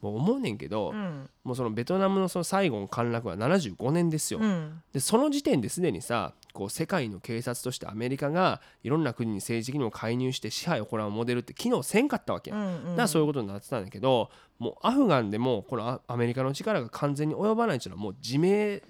[0.00, 1.28] もう思うねんけど、うん。
[1.44, 4.40] もうそのベトナムのそのサイゴン陥落は75年ですよ。
[4.40, 4.82] うん。
[4.92, 12.84] でその時点ですでにさこう世界の警察としてアメリカがいろんな国に政治的にも介入して支配を行うモデルって機能せんかったわけや、うんんうん。
[12.84, 18.80] だからそういうことになってたんだけどもうアフガンでもこのアアメリカの力が完全に及ばないっていうのはもう自明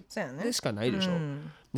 [0.43, 1.15] でしかないでしょ、う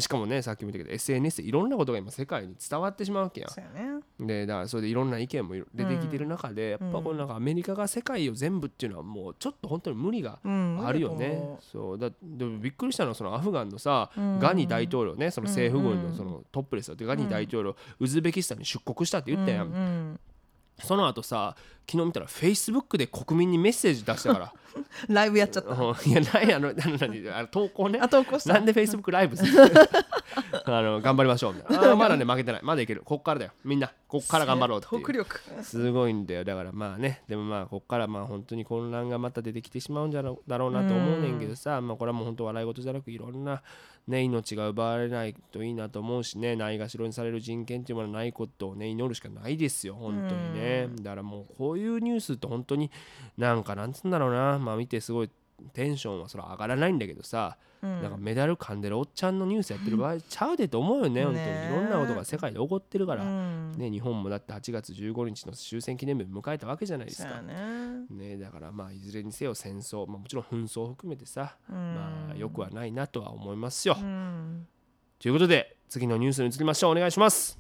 [0.01, 4.01] しかもねさっきも言ったけど SNS でいろんなことが今世界に伝わってしまうわけやそうやね。
[4.21, 11.43] でだからそれでいろんな意見も出てきてる中で、やっぱこのなんかアメリカが世界を全部っていうのはもうちょっと本当に無理がうんあるよね。
[11.61, 11.99] そう。
[11.99, 14.39] だでもびっくりしたのはそのアフガンのさ、うん。
[14.39, 20.19] ガニ大統領ねその政府軍うんのそのトップですよってガニ大統領、ウズベキスタンに出国したって言ったやん
[20.83, 21.57] その後さ
[21.91, 24.53] 昨日見たらフェイスブックで国民にメッセージ出したから。
[25.09, 25.71] ライブやっちゃった。
[25.71, 26.11] うん。
[26.11, 27.99] いや何あのあの投稿ね。
[27.99, 28.53] あ投稿した。
[28.53, 29.53] なんでフェイスブックライブする
[30.67, 31.55] あの頑張りましょう。
[31.55, 32.61] みたいなまだね負けてない。
[32.63, 33.01] まだいける。
[33.05, 33.53] こっからだよ。
[33.65, 33.91] みんな。
[34.07, 35.25] こっから頑張ろうっていう。
[35.63, 36.45] すごいんだよ。
[36.45, 37.23] だからまあね。
[37.27, 43.63] でもまあこっからまあ本当に混乱がまた出てきてしまうんじゃろだろうなと思うねんけどさ、まあこれはもう本当笑い事じゃなくいろんな
[44.09, 50.89] ね命が奪われないといいなと思うしねないがしろにされる人権っていうものはないことをね祈るしかないですよ本当にね。
[51.03, 52.91] だからもうこういうニュースって本当に
[53.37, 54.59] なんかなんつうんだろうな。
[54.59, 55.31] まあ見てすごい
[55.73, 58.03] テンションはそれは上がらないんだけどさ、うん。
[58.03, 61.47] なんかメダル噛んでるおっちゃんのニュースやってる場合 ちゃうでと思うよね本当に。
[61.47, 63.73] ねいろんなことが世界で起こってるから、うん。
[63.77, 67.43] ね、日本もだって8月15日の終戦記念日を迎えたわけじゃないですか。
[67.43, 68.07] ね。
[68.11, 71.95] ね、だからまあいずれにせよ戦争、まあ、もちろん紛争を含めてさ、うん。
[71.95, 73.97] まあよくはないなとは思いますよ。
[74.01, 74.67] うん。
[75.19, 76.93] ということで次のニュースに移りましょう。
[76.93, 77.59] お願いします。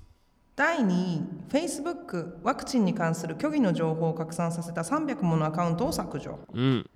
[0.58, 6.40] 第2位 Facebook ワクチンに関する虚偽の情報を拡散させた300ものアカウントを削除。
[6.52, 6.90] うん、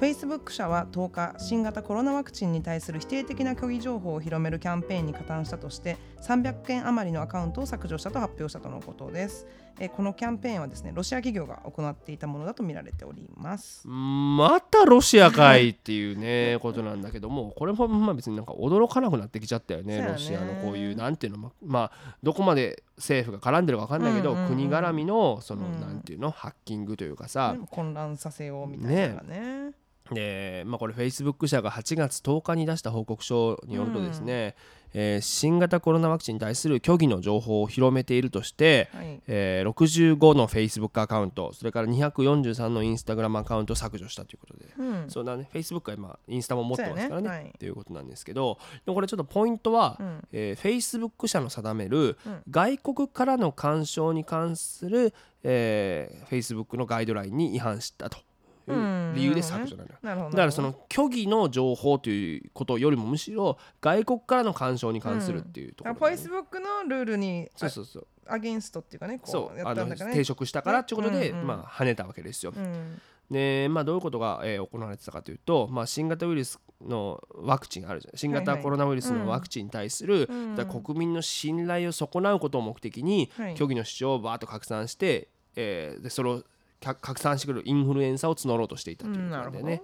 [0.00, 9.46] Facebook 社は10日新型コロナワクチンに対する否定的な虚偽情報を広めるキャンペーンに加担したとして300件余りのアカウントを削除したと発表したとのことです。
[9.78, 13.86] えーこのキャンペーンはですねロシア企業が行っていたものだと見られております。
[13.88, 20.06] またロシアかいっていうね ことなんだけどもこれもまあ別になんか驚かなくなってきちゃったよねね。
[20.06, 24.48] ロシアのこういうなんていうのままあどこまで政府が絡んでるか分かんないけど、うんうんうん。
[24.56, 25.80] 国絡みのその、うん。
[25.80, 29.72] なんていうのハッキングというかさ、混乱させようみたいなのがね。
[30.12, 34.54] でまあ、これ Facebook 社が8月10日に出した報告書によるとですね、
[34.98, 39.20] えー新型コロナワクチンに対する虚偽の情報を広めているとして、はい。
[39.26, 45.10] えー65の Facebook アカウントそれから243の Instagram アカウントを削除したということで、うん。
[45.10, 45.48] そうだね。
[45.52, 47.28] Facebook は今インスタも持ってますからね。
[47.28, 47.28] ね。
[47.28, 47.44] はい。
[47.48, 48.58] っていうことなんですけど。
[48.86, 50.22] でもこれちょっとポイントは、うん。
[50.32, 52.42] えー Facebook 社の定めるうん。
[52.50, 58.18] 外国からの干渉に関する、えー Facebook のガイドラインに違反したと
[58.66, 59.96] 理由で削除なのよ。
[60.02, 60.30] なるほど。
[60.32, 68.06] だからその虚偽の情報ということよりもむしろ外国からの干渉に関するっていうところだね、フェイスブックのルールにそうそうそう。
[68.28, 69.58] アゲンストっていうかねそうあのこう。
[69.58, 72.52] やったんだからね抵触したからっていうことで、うんうんまあ跳ねたわけですよ。
[72.56, 73.00] うん。
[73.30, 78.64] でまあどういうことが、えー行われてたかというと、まあ、新型ウイルスのワクチンあるじゃん新型はいはい。
[78.64, 80.54] コロナウイルスのワクチンに対する、うん。
[80.54, 83.52] だから国民の信頼を損なうことを目的に、はい。
[83.56, 86.44] 虚偽の主張をバーッと拡散して、えーでそれをか
[86.80, 89.82] 拡散してくるインフルエンサーを募ろうとしていたということなんだよね。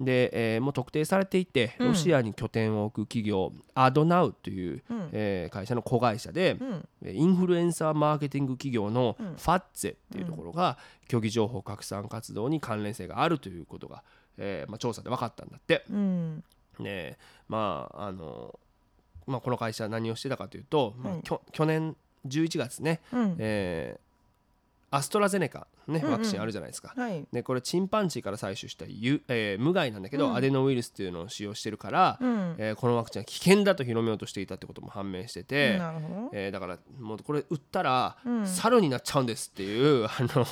[0.00, 1.88] で、えーもう特定されていてうん。
[1.88, 5.08] ロシアに拠点を置く企業、アドナウという、うん。
[5.12, 6.56] えー会社の子会社で、
[7.04, 9.26] インフルエンサーマーケティング企業のうん。
[9.26, 14.02] ファッツェっていうところが虚偽情報拡散活動に関連性があるということが、
[14.38, 15.84] えーまあ、調査で分かったんだって。
[15.90, 16.44] うん。
[16.78, 18.58] ねまああの
[19.26, 21.14] まあ、この会社は何をしてたかというと、まあ
[21.52, 21.94] 去年
[22.26, 23.36] 11月ね、うん。
[23.38, 24.00] えー
[24.92, 26.12] アストラゼネカ、ね、うんうん。
[26.12, 26.92] ワクチンあるじゃないですか。
[26.96, 27.24] はい。
[27.32, 30.36] でこれチンパンジーから採取したゆ、えー無害なんだけど、うん。
[30.36, 32.54] アデノウイルスっていうのを使用してるから、うん。
[32.58, 36.30] えーこのワクチンは危険だと広めようとしていたってことも判明してて、なるほど。
[36.32, 38.46] えーだからもうこれ打ったら、うん。
[38.46, 40.46] 猿になっちゃうんですっていうあの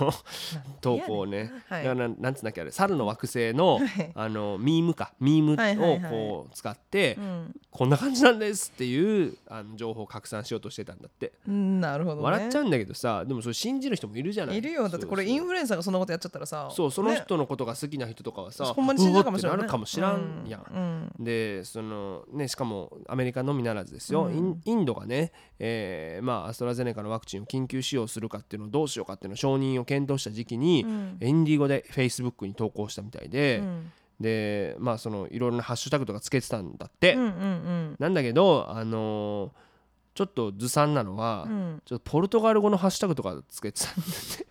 [0.81, 1.85] 投稿をね、はい。
[1.85, 4.13] だからなんつうんだっけあれ猿の惑星のはい。
[4.15, 7.55] あのミームかミームをこう使って、うん。
[7.71, 12.23] こんな感じなんですっていうあの情報を拡散しようとしてたんだって、うんなるほどね。
[12.23, 14.57] 笑っちゃうんだけどさでもそれ信じる人もいるじゃない。
[14.59, 14.89] いるよ。
[14.89, 17.17] だってこれれインフルエンサーがそんなことやっちゃったらさそうそのね。
[17.17, 24.37] 人のことが好きな人とかはさ、ほんまに死んじゃうかもしれないうわってなるかもしらんやん、うんでそのねしかもアメリカのみならずですよ、うん。
[24.37, 31.19] インインドがね、えーまあアストラゼネカのワクチンを緊急使用するかっていうのをどうしようかっていうのを承認を検討した時期に、うん。
[31.21, 33.93] インディゴでフェイスブックに投稿したみたいで、うん。
[34.21, 39.69] でまあそのいろいろなハッシュタグとかつけてたんだって、うんうんなんだけどあのー
[40.15, 41.83] ちょっとずさんなのは、うんうん。
[41.85, 44.47] ちょっとポルトガル語のハッシュタグとかつけてたんだって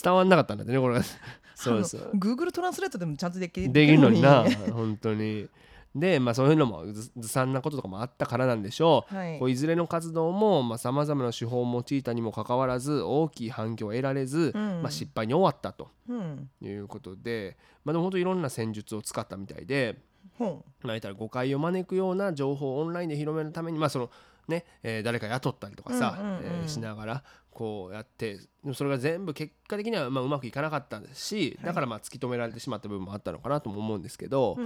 [0.00, 0.94] 伝わんなかったんだってねこれ。
[0.96, 1.02] が
[1.54, 2.10] そうそう。
[2.14, 5.48] Google トランスレートでもちゃんとできできるのにな本当に。
[5.94, 9.38] でまあそういうのもずずさんなこととかもあったからなんでしょう、はい。
[9.38, 14.82] こういずれの活動もさまざ、まな手法を用いたにもかかわらず大きい反響を得られず、うん。
[14.82, 15.88] まあ、失敗に終わったと。
[16.08, 16.50] うん。
[16.60, 19.98] いうことで、まあ、でも本当いろんな戦術を使ったみたいで、
[20.38, 24.10] ほまあ、言ったら誤解を招くような情報をオンラインで広めるためにまあその
[24.48, 27.24] ね、えー誰か雇ったりとかさ、うえーしながら
[27.56, 34.58] こうやってでもそれが全部結果的にはまあうまくいかなかったんですしだからまあ突き止められてしまった部分もあったのかなとも思うんですけど、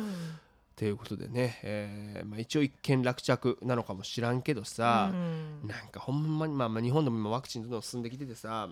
[0.75, 5.69] ということでね、えーまあ、一応一見落着なのかもしらんけどさ、うん。
[5.69, 8.69] なんかほんまに、まあ、まあ日本でも今ワクチンどんどん進んできててさ、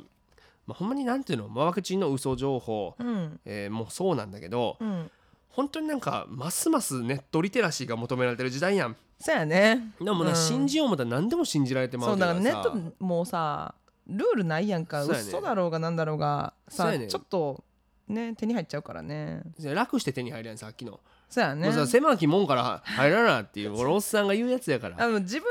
[0.66, 3.38] まあ、ほんまになんていうの、まあ、ワクチンの嘘情報、うん。
[3.44, 5.10] えーもうそうなんだけど、うん。
[5.50, 8.96] 本当になんかますますネットリテラシーが求められてる時代やん。
[9.20, 9.92] そうやね。
[10.00, 10.36] でもな、うん。
[10.36, 13.74] 信じようもたら何でも信じられてまそううだからネさットもうさ
[14.08, 15.04] ルールないやんか。
[15.04, 15.28] そうやね。
[15.28, 16.54] 嘘だろうがなんだろうが。
[16.68, 17.62] さそうやねちょっと
[18.08, 19.42] ね手に入っちゃうからね。
[19.74, 21.66] 楽して手に入るやんさっきの、そうやね。
[21.66, 24.96] もうさ狭き門から入らなっていう俺おっさんが言うやつやから。
[24.98, 25.46] あの自分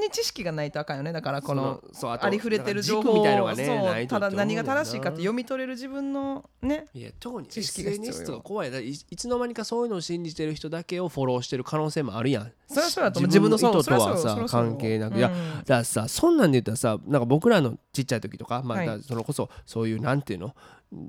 [0.00, 1.12] に知識がないとあかんよね。
[1.12, 12.52] だからこのそそうありふれてる情報みたいのがねただ何が正しいかって読み取れる自分のねいや特に知識が必要とか怖いだいいつの間にかそういうのを信じてる人だけをフォローしてる可能性もあるやん。
[12.66, 15.18] そりゃそうやと自分の意図とはさ関係なく。
[15.18, 15.58] いやうん。
[15.58, 20.54] だからさそんなんで言ったらさなんか僕らのちっちゃい時とか、まあそれこそそういうなんていうの、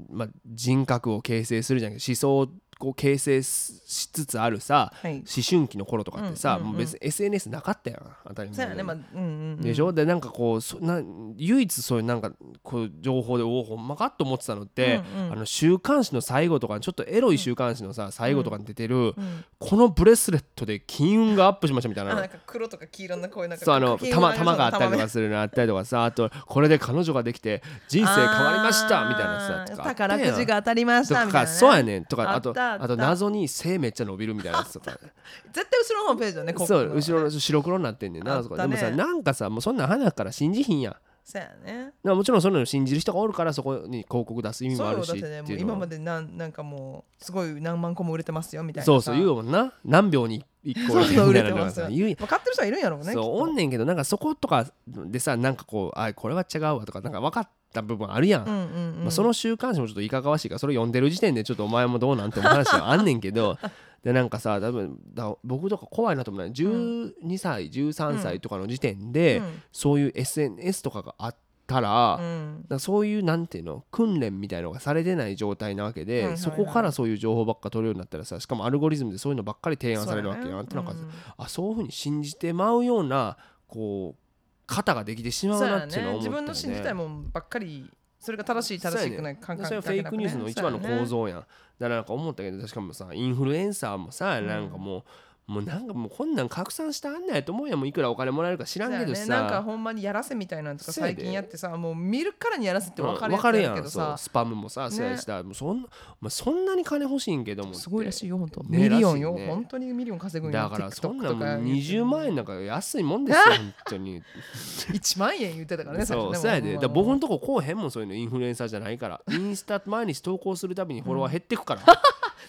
[0.09, 2.47] まあ、人格を形成するじゃんけど思想を
[2.93, 5.13] 形成しつつあるさはい。
[5.13, 6.71] 思春期の頃とかってさ、うんうんうん。
[6.73, 8.57] もう別に SNS なかったやん当たり前。
[8.57, 9.61] そうやねまあうんうんうん。
[9.61, 9.93] でしょ？
[9.93, 11.01] でなんかこうそな
[11.37, 15.31] 唯一そういうなんかこう情報でおおほんまかと思ってたのって、うんうん。
[15.31, 19.45] あの週刊誌の最後とかちょっとエロい週刊誌のさ最後とかに出てる、うん。
[19.57, 22.11] このブレスレットで金運がアップしましたみたいな。
[22.11, 34.91] あなんか黒とか黄色のこういうなんかそうあの金玉色玉があったりとかするのあったりとかさあとこれで彼女ができて人生変わりましたみたいなさか宝くじが当たりましとたみたいな、ね、かそうやねんとかあとあと謎に背めっちゃ伸びるみたいなやつとか。
[34.91, 38.57] 絶対後ろのホームページだねこそう後ろの白黒になってんねんなあったね。
[38.57, 40.95] でもさなんかさもうそんなん花から信じひんやん。
[41.25, 41.91] そうやね。
[42.03, 49.73] まあもちろんそのの信じる人がおるからそこに広告出す意味もあるしそうね今までなんなんかもうすごい何万個も売れてますよみたいなそうそう言ううもんな。
[49.83, 51.87] 何秒に1個 売れてますよ。
[51.87, 52.15] さ言う。
[52.19, 59.01] まあ買ってる人はいるんやろうねそうおんねんけどなんかそことかでさなんかこうあこれは違うわとかなんか分かった部分あるやん、うんうんうん。
[59.01, 63.57] まあ、その週刊誌もちょっといかがわしいからそれ読んでる時点でちょっとお前もどうなんて思う話はあんねんけど。
[64.03, 69.61] でなんかさ多分だ僕とか怖いなと思うのは12歳13歳とかの時点で、うん。
[69.71, 71.35] そういう SNS とかがあっ
[71.65, 72.65] たら、うん。
[72.69, 76.37] らそういうなんていうの訓練みたいのがされてない状態なわけで、はいはいはい。
[76.37, 80.57] そこからそういう情報ばっか取るようになったらさしかもアルゴリズムでそういうのばっかり提案されるわけそうだね。
[80.57, 81.09] やんってなんか、うん。
[81.37, 84.24] あそういうふうに信じてまうようなこう
[84.67, 91.49] 型ができてしまうなっていうのは思ったね自分の信じたいもんばっかりそれが正しい正しくない感それはフェイクニュースの一番の構造やん、だか
[91.79, 94.47] らなんか思ったけどしかもさインフルエンサーもさ、ん。
[94.47, 95.03] なんかもう
[95.47, 97.79] もうなんかもうこんなん拡散したあんないと思うやん。
[97.79, 103.89] もういくらお金もらえるか知らんけどさ、ね、なんかほんまにやらせみたいなのとか最近やってさもう見るからにやらせって分かるわかるやけどう。
[103.89, 105.87] さスパムもさ、そうやしさもうそんな、
[106.19, 114.23] まあ、そんなに金欲しいんけどもすごいらしいよ本当、ねミリオンよ、ね本当にミリオン稼ぐんよだからそんなんもうとか20万円なんか安いもんですよ本当に。
[114.93, 116.77] 1万円言ってたからねそうそうやで。
[116.77, 118.15] だ僕のとここうへんもんそういうの。
[118.15, 119.21] インフルエンサーじゃないから。
[119.29, 121.81] インスタ毎日投稿するたびにフォロワー減ってくから、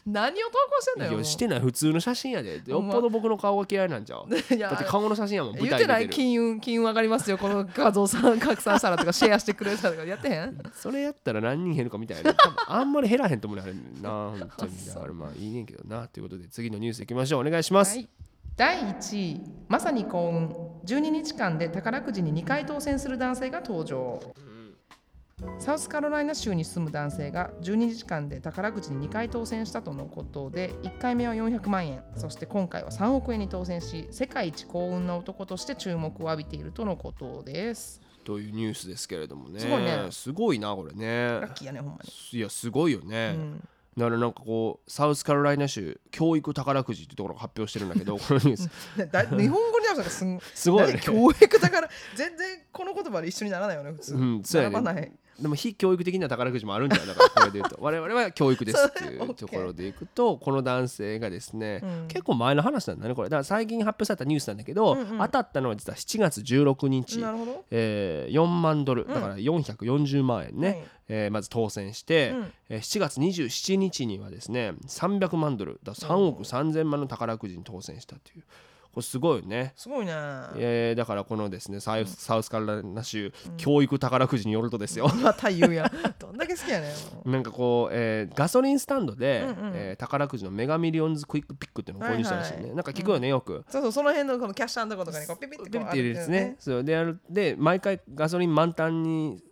[0.06, 1.60] 何を投稿してんだよしてない。
[1.60, 2.62] 普通の写真やで。
[2.66, 5.52] よっぽど僕の顔が嫌いなんちゃ だって顔の写真やもん。
[5.54, 7.38] 舞言ってない金運金運上がりますよ。
[7.38, 10.58] この画像さん拡散したらとかシェアしてくれたとかやってへん？
[10.74, 12.34] それやったら何人減るかみたいな。
[12.34, 14.10] 多分あんまり減らへんと思うねあれな。
[14.38, 14.86] 本当に。
[14.86, 17.46] だからまあいいねんけどなということで次のニュースいきましょう。
[17.46, 18.08] お願いします、はい、
[18.56, 20.76] 第1位まさに幸運。
[20.86, 24.20] 12日間で宝くじに2回当選する男性が登場、
[25.58, 38.00] サウスカロライナ州に住む男性が12日間で宝くじに2回当選したとのことで1回目は400万円そして今回は3億円に当選し世界一幸運な男として注目を浴びているとのことです。
[38.24, 39.60] というニュースですけれどもね。
[39.60, 40.08] すごいね。
[40.10, 41.40] すごいなこれね。
[41.40, 43.68] ラッキーやねほんまに、いやすごいよね、うん。
[43.96, 49.10] だからなんかこうサウスカロライナ州教育宝くじっていうところが発表してるんだけど このニュース。
[49.10, 50.86] だ日本語に合わせたらすごい。
[50.86, 50.92] ね。
[50.94, 54.74] 何教育だから全然この言葉で一緒にならないよね普通、うんそうやね。
[54.74, 57.76] 並ばないでも非教育的な宝くじもあるんじゃないだからこれで言うと。
[57.82, 62.08] 我々は教育ですっていうところでいくとこの男性がですね、うん。
[62.08, 63.28] 結構前の話なんだねこれ。
[63.28, 65.18] だから最近発表されたニュースなんだけど、うんうん。
[65.18, 67.20] 当たったのは実は7月16日、
[67.70, 69.06] えー4万ドル。
[69.06, 70.84] だから440万円ね、はい。
[71.08, 72.52] えーまず当選して、うん。
[72.70, 75.80] えー7月27日にはですね300万ドル。
[75.82, 78.42] だから3億3000万の宝くじに当選したという
[78.96, 79.74] これすごいよね。
[79.76, 80.12] すごいね。
[80.56, 85.90] えーだからこのですねサウスサウスカロライナ州、教育宝くじによるとですよ、また言うやん。
[86.18, 86.88] どんだけ好きやね
[87.26, 87.30] ん。
[87.30, 89.72] なんかこう、えーガソリンスタンドで、うんうん。
[89.74, 93.66] えー宝くじのメガミリオンズクイックピックっていうのを購入したらしいね、はいはいなんか聞くよねよく。
[93.68, 96.56] そうそうその辺のこのキャッシャーのとことかにこうピピってこうピピって入れるやつね。
[96.58, 96.84] そう。
[96.84, 99.42] でやるで毎回ガソリン満タンに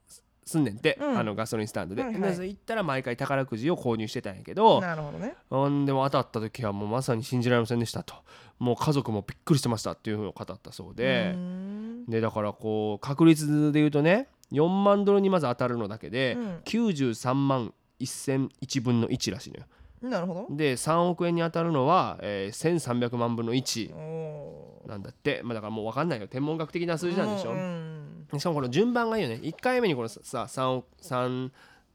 [0.45, 2.03] すんねんて、うんあのガソリンスタンドで。
[2.03, 8.15] はいはい行ったら毎回宝くじを購入してたんやけど、なるほどねほんでも当たった時はもうまさに信じられませんでしたと。
[8.59, 19.67] もう家族もびっくりしてましたっていうふうに語ったそうでうー、んでだからこう確率で言うとね4万ドルにまず当たるのだけで、うん93万1001分の1らしいのよ。
[20.03, 20.57] なるほど。
[20.57, 24.89] で3億円に当たるのは、えー1300万分の1おー。
[24.89, 26.29] なんだって、まあ、だからもう分かんないよ。
[26.29, 28.01] 天文学的な数字なんでしょ、うん
[28.37, 29.37] しかもこの順番がいいよね。
[29.43, 31.51] 1回目にこのさ3億 ,3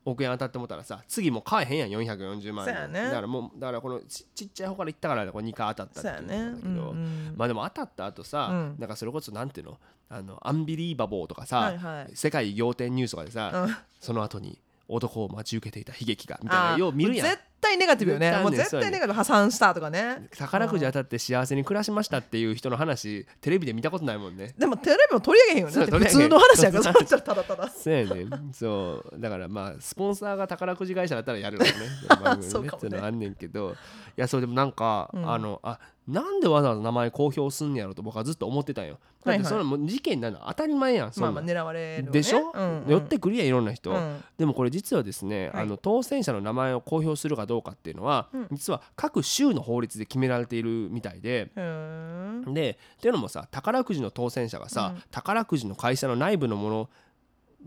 [0.06, 2.02] 億円当たってもったらさ次もう買えへんやん。
[2.02, 2.68] 440万。
[2.68, 3.04] 円ね。
[3.04, 7.34] だからもうだからこのちちっちゃい方からいったからこれ2回当たったってだけど、うんうん。
[7.36, 8.76] まあでも当たった後さ、うん。
[8.80, 9.78] なんかそれこそなんていうの？
[10.12, 12.12] あのアンビリーバボーとかさ、はいはい。
[12.16, 13.76] 世界仰天ニュースとかでさ、うん。
[14.00, 17.28] その後に男を待ち受けていた悲劇がみたいなよう見るやん。
[17.28, 18.32] 絶対ネガティブよね。
[18.42, 19.14] もう絶対ネガティブ。
[19.14, 24.54] 破産したとかね宝くじ当たって幸せに暮らしましたっていう人の話テレビで見たことないもんね。
[24.58, 26.00] でもテレビも取り上げへんよね。
[26.00, 26.84] 普通の話やから。
[27.06, 29.20] そただただそうやねそう。
[29.20, 31.70] だからまあスポンサーが宝くじ会社だったらやるよね。
[32.42, 32.78] そうかもね。
[32.78, 33.72] っていうのはあんねんけど。
[33.72, 35.30] いやそうでもなんか、うん。
[35.32, 39.00] あのあなんでわざわざ名前公表すんねやろと僕はずっと思ってたんよ
[39.30, 42.12] だってそれもう事件になるのは当たり前やんそんまあまあ狙われるよね。
[42.12, 42.92] でしょ、うんうん。
[42.92, 44.24] 寄ってくるやんいろんな人、うん。
[44.38, 45.64] でもこれ実はですね、はい。
[45.64, 48.48] あの当選者の名前を公表するかどうかっていうのは、うん。
[48.52, 52.54] 実は各州の法律で決められているみたいで、へー。
[52.54, 55.04] でっていうのもさ宝くじの当選者がさ、うん。
[55.12, 56.90] 宝くじの会社の内部のもの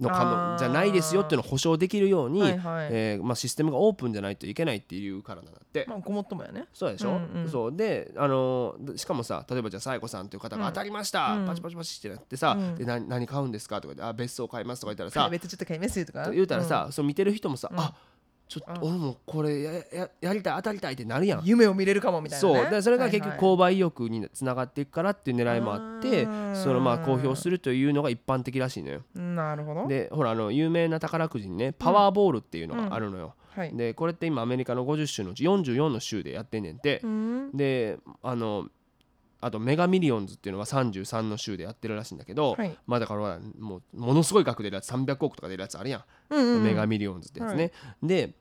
[0.01, 2.89] の可能じゃないですよっていうのを保証できるように、はいはい。
[2.91, 5.85] えーまあ、システムがオープンじゃないといけないっていうからなんだって。
[5.89, 6.67] まあごもっともやね。
[6.73, 7.49] そうでしょ、うんうん。
[7.49, 7.77] そう。
[7.77, 10.73] で、あのーしかもさ例えばじゃあサイコさんという方がうん。
[10.73, 11.47] 当たりました、うん。
[11.47, 12.75] パチパチパチってなってさ、うん。
[12.75, 16.31] で何何買うんですかとかであ別荘買いますとか言ったらさプライベートちょっと買いますとか？
[16.31, 17.79] 言うたらさ、そう見てる人もさ、うん。
[17.79, 17.95] あ
[18.53, 21.41] ちょっあと俺もこれやややりたい当たりたいってなるやん。
[21.45, 22.61] 夢を見れるかもみたいなね。
[22.61, 22.71] そう。
[22.71, 23.39] でそれが結はいはい。
[23.39, 26.55] 局購買意欲につながっていくからっていう狙いもあってうん。
[26.55, 29.03] そのまあ公表するというのが一般的らしいのよ。
[29.15, 29.89] なるほど。
[29.89, 33.35] でほらあの有名な宝くじにねパワーボールっていうのがあるのよ。
[33.57, 33.75] はい。
[33.75, 37.01] でこれって今アメリカの50州のうち44の州でやってんねんて。
[37.03, 37.07] う。
[37.07, 37.57] ん。
[37.57, 38.67] であの
[39.45, 42.79] あとメガミリオンズっていうのは33の州でやってるらしいんだけど、はい。
[42.87, 46.63] まあだからもうものすごい額出るやつ300億とか出るやつあるやん、うんうんうん。
[46.63, 47.73] メガミリオンズってやつね。
[48.01, 48.37] で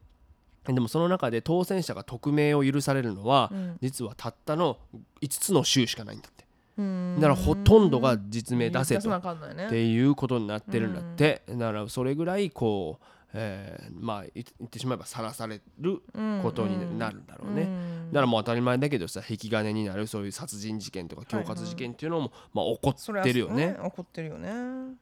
[0.66, 3.78] でもその中で当選者が匿名を許されるのは、うん。
[3.82, 4.78] 実はたったの
[5.22, 6.46] 5つの州しかないんだって。
[6.78, 7.16] うん。
[7.16, 16.02] だからほとんどが実名出せとっていうことになってるんだって、だからそれぐらいこう、えーまあい言ってしまえばさらされる
[16.42, 17.64] ことになるんだろうね、
[18.12, 23.76] だからもう当たり前だけどさ引き金になるそういう殺人事件とか恐喝事件っていうのも、まあ、起こってるよね。
[23.80, 24.52] うん怒ってるよね。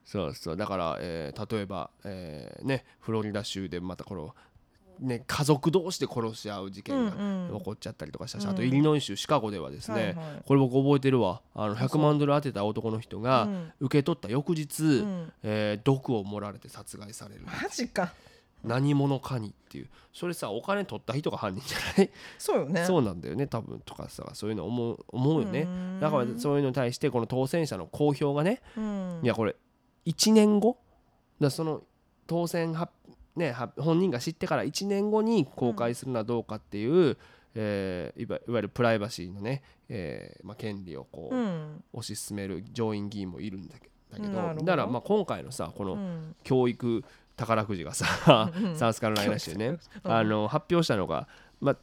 [0.05, 0.57] そうそう。
[0.57, 4.35] だから、えー例えば、えーね、フロリダ州でまたこの、
[4.99, 7.57] ね、家族同士で殺し合う事件がうんうん。
[7.59, 8.49] 起こっちゃったりとかしたし、うん。
[8.51, 10.15] あとイリノイ州シカゴではですね、はいはい。
[10.45, 11.41] これ僕覚えてるわ。
[11.55, 13.47] あの100万ドル当てた男の人がう。
[13.47, 13.71] ん。
[13.79, 15.31] 受け取った翌日、ん。
[15.43, 17.41] えー毒を盛られて殺害される。
[17.45, 18.13] マジか。
[18.63, 19.87] 何者かにっていう。
[20.13, 22.09] それさお金取った人が犯人じゃない？
[22.37, 22.85] そうよね。
[22.85, 25.61] そうなんだよね多分とかさそういうの思う思うよね。
[25.61, 25.99] うん。
[26.01, 29.19] だからそういうのに対してこの当選者の公表がねうん。
[29.23, 29.55] いやこれ
[30.05, 30.77] 1年後？
[31.39, 31.83] だその
[32.27, 32.89] 当選は、
[33.39, 37.17] ね、は本人が知ってから1年後に公開するのはどうかっていう、
[37.55, 41.83] えーいわいわゆるプライバシーのね、えーまあ、権利をこう、うん。
[41.95, 46.35] 推し進める上院議員もいるんだけだけどだからまあ今回のさこのうん。
[46.43, 47.03] 教育
[47.35, 49.67] 宝くじがさサウスカロライナ州ね
[50.03, 50.11] うん。
[50.11, 51.27] あの発表したのが、
[51.61, 51.77] まあ、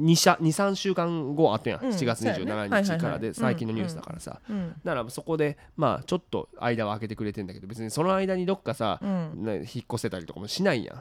[0.00, 2.52] 23週間後あったやん、うん7月そうやね。
[2.52, 9.44] はい27はいはい日からで最近のニュースだからさ、うんだからそこでまあちょっと間を空けてくれてんだけど別にその間にどっかさ、うん。
[9.44, 10.92] ね、引っ越せたりとかもしないや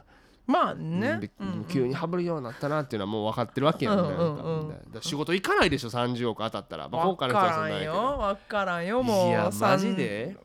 [0.47, 1.31] ん、まあね。
[1.69, 7.93] 急に羽振るようになったなっていうのはもう分かってるわけやん,、う仕事行かないでしょ？30億当たったら、まあ、今わ回の人はそからんんなんやけど。
[7.93, 9.29] よわからんよもう。
[9.29, 10.35] いやマジで？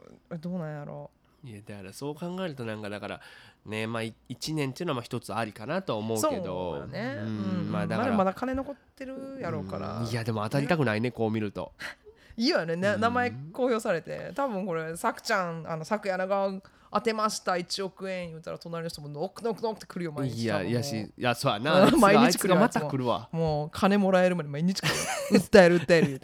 [0.40, 1.10] どうなんやろ
[1.42, 3.20] いやだからそう考えるとなんかだから
[3.64, 4.14] ねまあ1
[4.54, 6.76] 年っていうのはまあ一つありかなとは思うけど。
[6.76, 7.16] よね。
[7.18, 7.72] うんうん。
[7.72, 8.08] まあだから。
[8.08, 10.00] まだまだ金残ってるやろうから。
[10.00, 10.06] うん。
[10.06, 11.72] いやでも当たりたくないねこう見ると。
[12.36, 14.32] いいわよねね名前公表されて。
[14.34, 16.52] 多分これさくちゃんあのさくやなが
[16.92, 17.52] 当てました。
[17.52, 18.30] 1億円。
[18.30, 20.42] 言うたら隣の人もノックノックノックって来るよ毎日。
[20.42, 21.86] いやいやしいやそうやな。
[21.86, 23.28] う ん毎日来るあいつもた来るわ。
[23.32, 24.94] もう金もらえるまで毎日来る。
[25.36, 26.20] よ 訴える訴える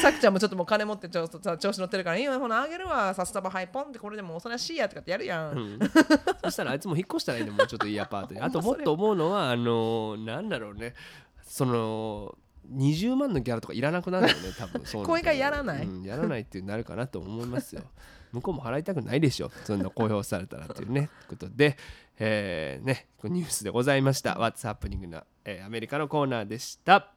[0.00, 5.78] さきちゃんもちょっともう金持ってちょっとさ調子乗ってるから今ほなあげるわさスタバハイポンってこれでもうそれはしいやとかってやるやん、うん。
[6.44, 7.66] そしたらあいつも引っ越したらいいねもう。
[7.66, 8.40] ちょっといいアパートに。
[8.40, 10.94] あともっと思うのはあのーなんだろうね。
[11.46, 12.36] その
[12.74, 14.82] 20万のギャラとかいらなくなるよね多分。
[14.86, 15.86] そうなると公演会やらない？
[15.86, 17.82] うんやらないってなるかなと思いますよ。
[18.32, 19.50] 向こうも払いたくないでしょ。
[19.64, 21.76] そんな公表されたらっていうねことで。
[22.18, 24.34] えーねニュースでございました。
[24.34, 27.12] What's Happening な、えーアメリカのコーナーでした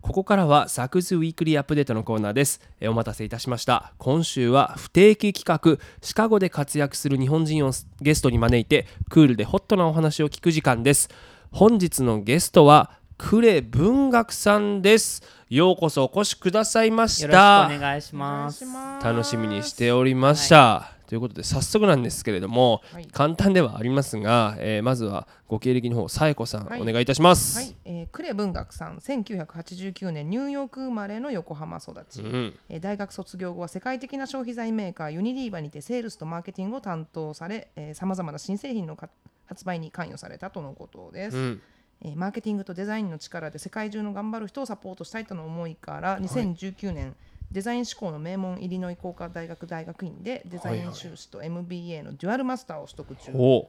[0.00, 2.60] ここからはサクズウィークリーアップデートのコーナーです。
[2.80, 3.92] えーお待たせいたしました。
[3.98, 11.08] 今週は不定期企画、シカゴで活躍する日本人をゲストに招いて、クールでホットなお話を聞く時間です。
[11.52, 15.22] 本日のゲストは、クレ文学さんです。
[15.50, 17.70] ようこそお越しくださいましよろしくた。
[17.76, 18.64] お願いします。
[19.02, 20.99] 楽しみにしておりました。
[21.10, 23.06] ということで早速なんですけれども、はい。
[23.06, 26.80] 簡単ではありますが、えーまずはご経歴の方、さえこさん、はい。
[26.80, 27.58] お願いいたします。
[27.58, 32.54] はい、えー、呉文学さん1989年ニューヨーク生まれの横浜育ち、うん。
[32.68, 39.10] えー大学卒業後は世界的な消費財メーカーユニリーバにてセールスとマーケティングを担当されさまざまな新製品のか
[39.46, 41.62] 発売に関与されたとのことです、うん。
[42.02, 47.16] えーマーケティングとデザインの力で世界中の頑張る人をサポートしたいとの思いから2019年、
[47.52, 53.66] デザイン志向の名門イリノイ工科大学大学院でデザイン修士と MBA のデュアルマスターを取得中、おう。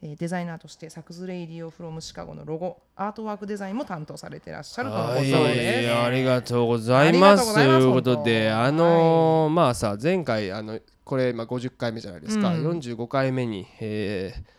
[0.00, 5.94] えーデザイナーとしてサクズ Radio From Chicago のロゴアートワークデザインも担当されていらっしゃるとのことはい、です。
[5.94, 7.54] ありがとうございます。
[7.54, 12.68] ということで、あのーまあさ、前回、あのこれ、まあ、50回目じゃないですか、うん。
[12.78, 14.57] 45回目に、えー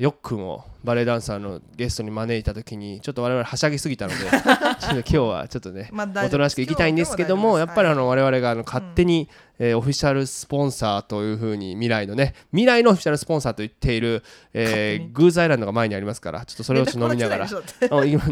[0.00, 9.28] よっくんをバレエダンサーのゲストに招いたときに、ちょっと我々はしゃぎすぎたので、 ちょっと今日はちょっとね、まあおとなしくいきたいんですけども、やっぱりあの我々があの勝手に、
[9.58, 14.22] えーオフィシャルスポンサーというふうに未来のね未来のオフィシャルスポンサーと言っている、
[14.54, 17.46] えーグーズアイランドが前にありますからちょっとそれをちょっと飲みながら。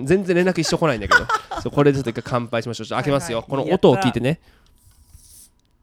[0.04, 1.26] 全然連絡一緒来ないんだけど。
[1.60, 2.86] そうこれでちょっと一回乾杯しましょう。
[2.86, 4.40] ちょっと開けますよ、はいこの音を聞いてね。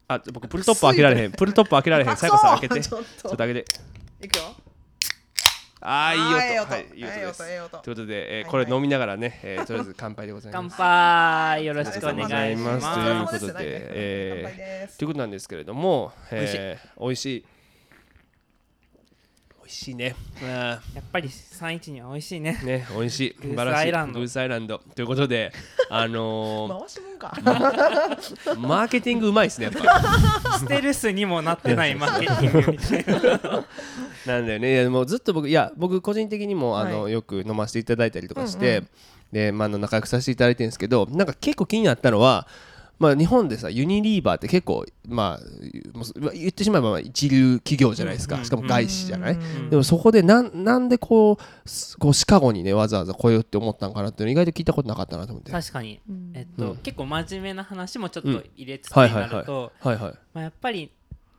[0.08, 1.30] あ僕プルトップ開けられへん。
[1.30, 2.16] プルトップ開けられへん。
[2.16, 2.80] 最後さん開けて。
[2.80, 3.64] ちょっと開けて。
[4.24, 4.65] いくよ。
[5.88, 6.20] ああいい
[6.58, 6.72] 音。
[6.72, 10.76] はいいい音ええですということで、えーはいこれ飲みながらね、えー とりあえず乾杯でございます。
[10.76, 11.64] 乾杯。
[11.64, 12.86] よろしくお願いしまます。
[12.86, 12.94] す。
[12.94, 14.54] ということでえ
[14.86, 14.98] です。
[14.98, 17.44] ということなんですけれども、えー、美味しい
[19.66, 20.14] 美味しいね。
[20.40, 20.48] うん。
[20.48, 22.60] やっぱり312は美味しいね。
[22.62, 23.34] ね美味しい。
[23.34, 24.20] グース素晴らしいアイランド。
[24.20, 24.78] グースアイランド。
[24.94, 25.52] ということで
[25.90, 27.34] あのー回しもんか。
[28.56, 33.64] マーケティングうまいですねやっぱ ステルスにもなってないマーケティングみたいな。
[34.26, 34.72] なんだよね。
[34.72, 38.88] いやもうずっと僕いや僕個人的にもあの、はいよく飲ませていただいたりとかして、うんう
[39.32, 42.46] で、まあ、あの仲良くさせていただいてるんですけどなんか結構気になったのは
[42.98, 48.44] まあ、日本でさユニリーバーって結構まあ言ってしまえばまあ一流企業じゃないですか、うん。
[48.44, 49.70] しかも外資じゃない、うん。
[49.70, 55.52] でもそこでなんなんでこうすこうシカゴにねわざわざ来ようって思ったんかなっていうの意外と聞いたことなかったなと思って。
[55.52, 56.32] 確かに、うん。
[56.34, 56.76] えっとうん。
[56.78, 59.30] 結構真面目な話もちょっと入れつつにはいはいはい。
[59.30, 60.14] なると、はいはい。
[60.32, 60.90] まあ、やっぱり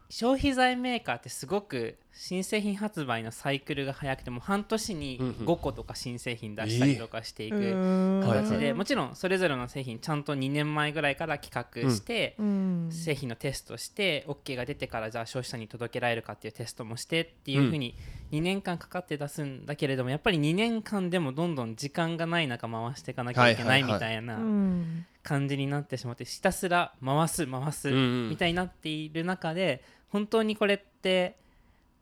[0.09, 5.33] 消費財メーカーってすごく新製品発売のサイクルが早くてもう半年にうんうん。
[5.45, 11.53] 5個とか新製品出したりとかしていく形でもちろんそれぞれの製品ちゃんと2年前ぐらいから企
[11.85, 12.89] 画して、うん。
[12.91, 17.95] 製品のテストして OK が出てからじゃあ消費者に届けられるかっていうテストもしてっていうふうに
[18.31, 28.29] 2年間かかって出すんだけれどもやっぱり2年間でもどんどん時間がない中回していかなきゃいけないみたいなうん感じになってしまってひたすら回す回すうんうん。
[28.29, 31.35] みたいになっている中で本当にこれって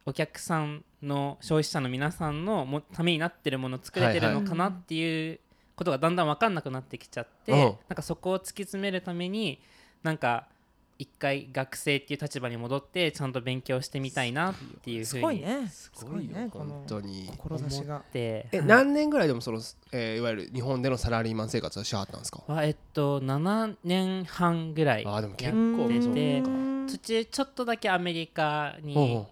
[0.05, 5.39] お客さんの消費者の皆さんのもためになってるものを作れてるのかなっていう
[5.75, 7.59] ことがだんだん分かんなくなってきちゃって、うん。
[7.59, 9.59] なんかそこを突き詰めるために
[10.03, 10.47] なんか
[10.97, 15.67] 一回学生っていう立場に戻ってちゃんと勉強してみたいなっていうふすうにごいね。
[15.67, 18.03] すごいよ本ねこの当に志が思っ。
[18.11, 19.59] てえ何年ぐらいでもその、
[19.91, 22.43] えーいわゆる日本でのサラリーマン生活はしはったんですか？
[22.47, 29.27] はえっと7年半ぐらいあーでも結や構っててうん途中ちょっとだけアメリカにほ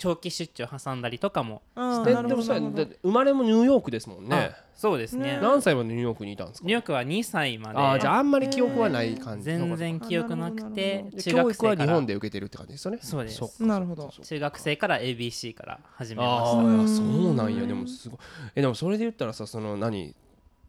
[0.00, 2.76] 長期出張挟んだりとかもあーなるうででもそうやほどなるほど。
[2.76, 4.36] だって生まれもニューヨークですもんね。
[4.36, 5.34] あそうですね。
[5.34, 5.38] ね。
[5.42, 6.66] 何歳までニューヨークにいたんですか？
[6.66, 7.78] ニューヨークは2歳まで。
[7.78, 9.44] あーじゃああんまり記憶はない感じ。
[9.44, 11.94] 全然記憶なくてで中教育は日学生から。
[11.94, 12.98] 本で受けてるって感じですよね。
[13.02, 13.40] そうです。
[13.40, 13.66] か。
[13.66, 14.10] なるほど。
[14.22, 17.66] 中学生から ABC から始めまあしあいやそうなんや。
[17.66, 18.18] でもすごい。
[18.54, 20.14] えでもそれで言ったらさその何？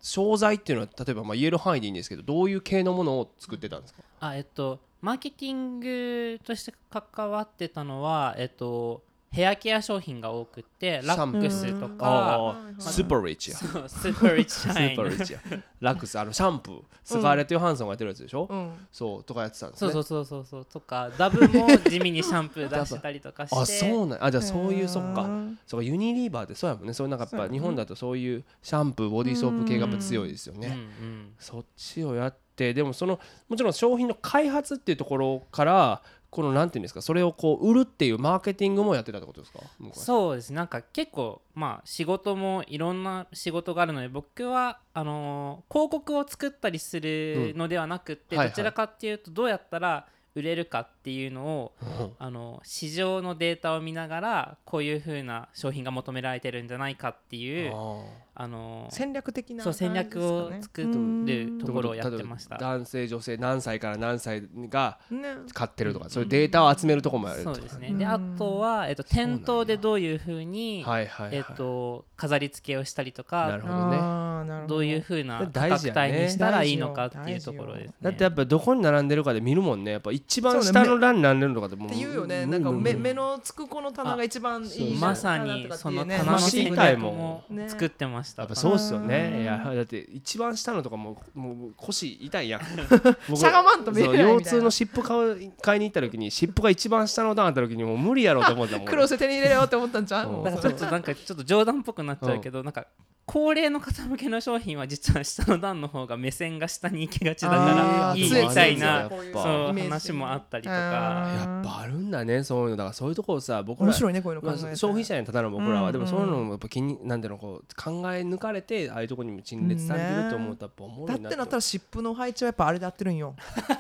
[0.04, 4.02] 商材っていうのは例えばまあ言える範囲でいいんですけどどういう系のものを作ってたんですか？
[4.20, 9.04] たあえっとマーケティングとして関わってたのはえっと
[9.34, 13.58] ヘアケア商品が多くってラックスとかああスーパーリッチや。
[13.58, 15.40] スーパーリッチシャインスーパーリッチや。
[15.80, 16.82] ラックスあのシャンプー。
[17.06, 18.72] スカーレット・ヨハンソンがやってるやつでしょ、うん。
[18.92, 19.92] そうとかやってたんですね。
[19.94, 20.66] そうそうそうそうそう。
[20.66, 23.56] とかダブも地味にシャンプー出したりとかして。
[23.56, 25.22] あそうなんあじゃあそういうそっか。
[25.22, 26.94] うんそうかユニリーバーってそうやもんね。
[26.94, 31.34] そういうなんかやっぱ日本だとそういうシャンプーボディーソープ系がやっぱ強いですようんね、うん。
[31.40, 33.18] そっちをやってでもその
[33.48, 36.02] もちろん商品の開発っていうところから
[36.32, 39.60] このなんていうんですかそれをこう売るっていうマーケティングもやってたってことですか？
[39.94, 40.54] そうです。
[40.54, 48.40] なんか結構まあ仕事もいろんな仕事があるので僕はあのー広告を作ったりするのではなくって、うん。
[48.40, 48.54] はいはい。
[48.54, 52.12] どちらかっていうとどうやったら売れるかっていうのをうん。
[52.20, 58.04] あの市場のデータを見ながらこういう風な商品が求められてるんじゃないかっていうあ
[58.36, 62.58] あのー戦略的なそう戦略を作るところをやってました。
[62.58, 67.90] 男性女性何歳から何歳がね買ってるとかそういうデータを集めるところもやるそうですね。
[67.90, 67.98] うん。
[67.98, 74.68] であとは、えっと、店頭でどういう風に、はいはいはいえっと、飾り付けをしたりとかなるほどね。
[74.68, 74.78] ど。
[74.78, 77.96] ういう風な価格帯にしたらいいのかっていうところですね。
[78.02, 79.92] だってやっぱどこに並んでるかで見るもんね。
[79.92, 81.90] やっぱ一番下の欄に並んでるのかってもう。
[81.90, 82.46] っていうよね。
[82.46, 88.44] 無なんか目目のつくこの棚が一番いいそうじゃんまさにその棚のマシ戦ン体も作ってました。
[88.44, 89.34] やっぱそうっすよね。
[89.36, 89.42] うん。
[89.44, 92.62] いやだって一番下のとかもうもう腰痛いやん。
[93.30, 94.60] 僕しゃがまんと見れないそうみたいな。
[94.60, 98.86] 腰痛の湿布買う買いに行った時に湿布が一番下の段あった時にもう無理やろうと思ったもん。
[98.86, 100.30] 苦労して手に入れようって思ったんじゃんう？
[100.30, 102.86] んもうだからちょっとなんかちょっと冗談っぽくなっちゃうけど、なんか
[103.32, 110.76] 高齢の方向けの商品は実は下の段の方が目線が下に行きがちだからいい強みたいなそう話もあったりとか。
[110.76, 115.94] やっぱあるんだねそういうのだからそういうところさ僕ら消費者にただの僕らは、うん。
[115.94, 123.34] でもそういうのもやっぱ気になんていうのこう考え抜かれてああいうところにも陳列されてると思うとやっぱおもろいなだってなったら湿布の配置はやっぱあれでやってるんよ。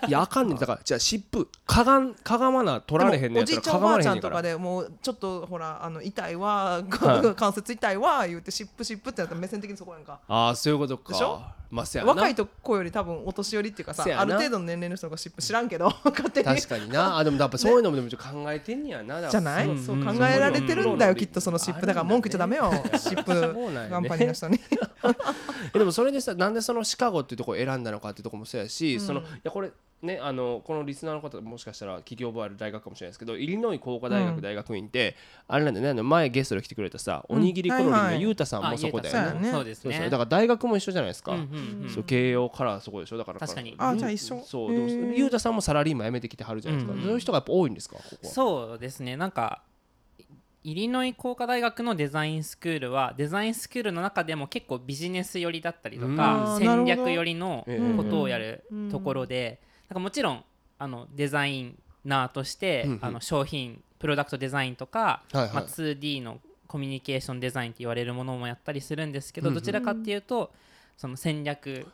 [0.07, 11.41] いやあかんねんだからじゃあ湿布かがんかがまな取られへんねんおじいちゃんおばあちゃんとかでもうちょっとほらあの痛いわは 関節痛いわ言って湿布湿布ってなったら目線的にそこやんかああそういうことかでしょ
[11.71, 12.11] まあせやな。
[12.11, 14.21] 若いと子より多分お年寄りっていうかさせやな。
[14.23, 16.45] ある程度の年齢の人が湿布知らんけど 勝手に。
[16.45, 17.17] 確かにな。
[17.17, 19.83] あでもやっぱそういうのもでもちょっと考えてんねやなじゃない、うん。
[19.83, 20.05] そううん。
[20.05, 22.71] 考えられてるんだよ、うんきっとその湿布だから文句言っちゃダメよ。
[22.93, 23.89] 湿布そうなんやね。
[23.89, 24.59] カンパニーの人に。
[25.73, 35.15] えでもそれでさなんでそのシカゴっていうところを選んだのかっていうところもそうやし、そのいやこれねあのこのリスナーの方もしかしたら聞き覚えある大学かもしれないですけどイリノイ工科大学うん大学院って、
[35.47, 35.89] あれなんだよね。
[35.91, 39.43] あの前ゲストで来てくれたさ、おにぎりコロリンはいはいのゆうたさんもそこだよね。
[39.43, 39.93] そうそうですね。
[39.93, 40.09] そうそう。
[40.09, 41.33] だから大学も一緒じゃないですか。
[41.33, 41.47] うんうん
[41.83, 41.89] うん。
[41.89, 43.17] そう慶応からそこでしょ？
[43.17, 43.75] だから確かに。
[43.77, 44.41] あじゃあ一緒。
[44.45, 47.01] そうでもへーゆうたさんもサラリーマン辞めてきてはるじゃないですか、うん。
[47.01, 47.95] そういう人がやっぱ多いんですか？
[47.95, 49.17] ここはそうですね。
[49.17, 49.63] なんか
[50.63, 56.17] イリノイ工科大学のデザインスクールはデザインスクールの中でも結構ビジネス寄りだったりとうん。
[56.17, 59.59] か戦略寄りのええことをやるところで
[59.89, 60.43] なんかもちろん
[60.77, 62.99] あのデザイナーとしてうんうん。
[63.01, 65.53] あの商品プロダクトデザインとか、はいはい。
[65.53, 69.61] まあ、2D のコミュニケーションデザインって言われるものもやったりするんですけどうんうん。
[69.61, 70.51] どちらかっていうと
[70.97, 71.87] その戦略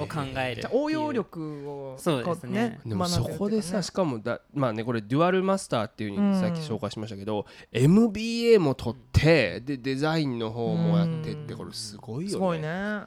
[0.00, 2.80] を考える応用力をそうですね。
[2.86, 6.64] でもそこでさしかかもだまあねこれデュアルマスターっていうふうにさっきうん。
[6.64, 12.30] 紹介しましたけど、MBA も取ってでデザインの方もやってってうんこれすごいよね。
[12.30, 13.02] すごいね。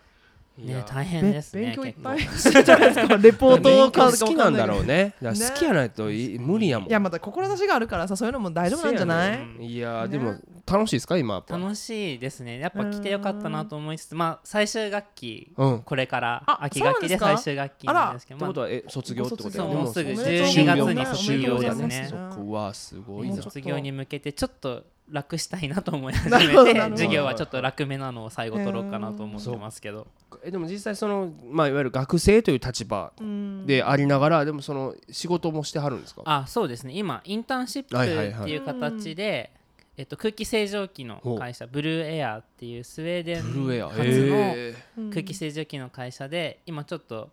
[0.58, 2.94] ね大変べですね勉強いっぱい結してるじゃない。
[2.94, 5.14] ですかレポート勉を買強う好きなんだろうね。
[5.22, 6.90] 好きやないとい無理やもん。
[6.90, 9.34] いやまた志があるからさそういうのも大丈夫なんじゃない？
[9.34, 10.36] せやねいやねでも
[10.70, 11.18] 楽しいですか？
[11.18, 11.36] 今。
[11.36, 12.60] やっぱ楽しいですね。
[12.60, 15.78] やっぱ来てよかったなと思いつつまあ最終学期うん。
[15.78, 22.08] っこれからあ秋学期で最終学期なんですけどまあてことはえ卒業ってことそうやねもうすぐおめでとう12月に卒業ですね。
[22.10, 30.08] そっかうわすごい卒業に向けてちょっと楽したいなと思い始めて授業はちょっと楽めなのを最後取ろうかなと思ってますけど。
[30.44, 36.24] えでも実際そのまあいわゆる学生という立場うんでありながらでもその仕事もしてはるんですか？
[36.26, 36.92] あそうですね。
[36.94, 38.58] 今インターンシップはいはいはいってい。
[38.58, 39.52] う形で
[39.98, 47.30] えっと空気清浄機の会社ブルーエアっていうスウェーデンブルーエア初の空気清浄機の会社で今ちょっと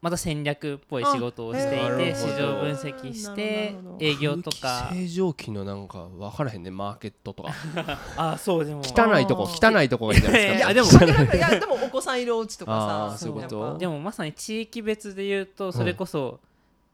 [0.00, 7.52] また戦略っぽい仕事をしていて市場分析して営業と空か気清浄機のなんか分からへんねマーケットとか。
[8.16, 8.80] あそうでも。
[8.82, 11.04] 汚いとこ汚いとこがいいんじゃないですか。
[11.04, 13.76] いや でもいやでもお子さんいるお家とかさそういうこと？
[13.76, 16.40] でもまさに地域別で言うとそれこそ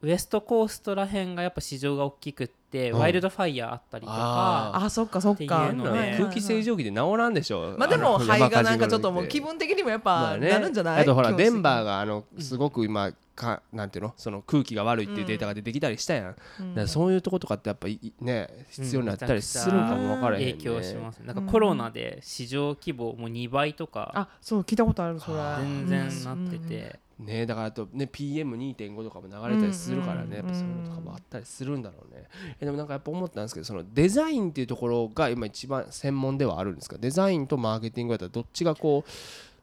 [0.03, 2.55] ウエストコーストらへんがやっぱ市場が大きくって
[2.91, 2.99] うん。
[2.99, 5.73] ワイルドファイヤーあったりとあかあそっかそっか。
[5.77, 7.75] 空気清浄機で治らんでしょ。
[7.79, 11.03] まあでもの肺がなんかちょっともう気分的にもやっぱなるんじゃない？
[11.03, 14.15] あとほらデンバーがあのすごく今かなんていうの？
[14.17, 16.41] その空気が悪いっていうデータが出てきたりしたやん、だか
[16.75, 20.53] らそういうとことかってやっぱいね必要になったりするんかも分からへん、ね。
[20.55, 21.19] 影響します。
[21.19, 25.37] なんかコロナで市場規模もう2倍とかあそう聞いたことあるそれ。
[25.61, 30.35] 全然なってて、ねだからあとね PM2.5 とかも流れたりするからね、うん。
[30.35, 32.25] やっぱそういうのとかもあったりするんだろうね、
[32.61, 36.97] えでもなんかやっぱ思ったんですけどそのデザインっていうところが今一番専門ではあるんですか？
[36.99, 39.11] デザインとマーケティングやったらどっちがこう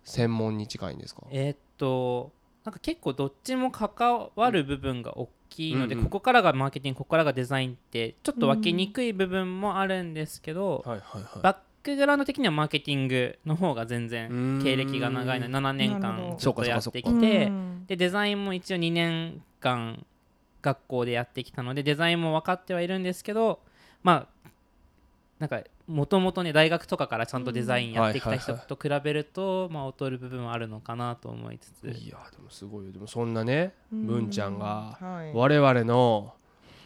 [0.04, 1.22] 専門に近いんですか？
[1.32, 2.32] えーっと
[2.64, 6.06] なんか結構どっちも関わる部分が大きいので、うんうん。
[6.06, 11.42] ここからがマーケティングここからがデザインってちょっと分けにくい部分もあるんですけど、はいはいはい。
[11.42, 17.86] バックグラウンド的にはマーケティングの方が全然ん経歴が長いので7年間ずっとやってきてうん。
[17.88, 20.06] でデザインも一応2年間
[20.62, 23.60] 学校でやってきたのでデザインも分かってはいるんですけど
[24.02, 24.50] まあ
[25.40, 28.78] なんかもともとね大学とかからちゃんとデザインやってきた人はいはいはい。
[28.78, 31.88] と比べるとまあ劣る部分はあるのかなと思いつつ。
[31.90, 32.92] いやでもすごいよ。
[32.92, 35.32] でもそんなね文ちゃんがはい。
[35.34, 36.34] 我々の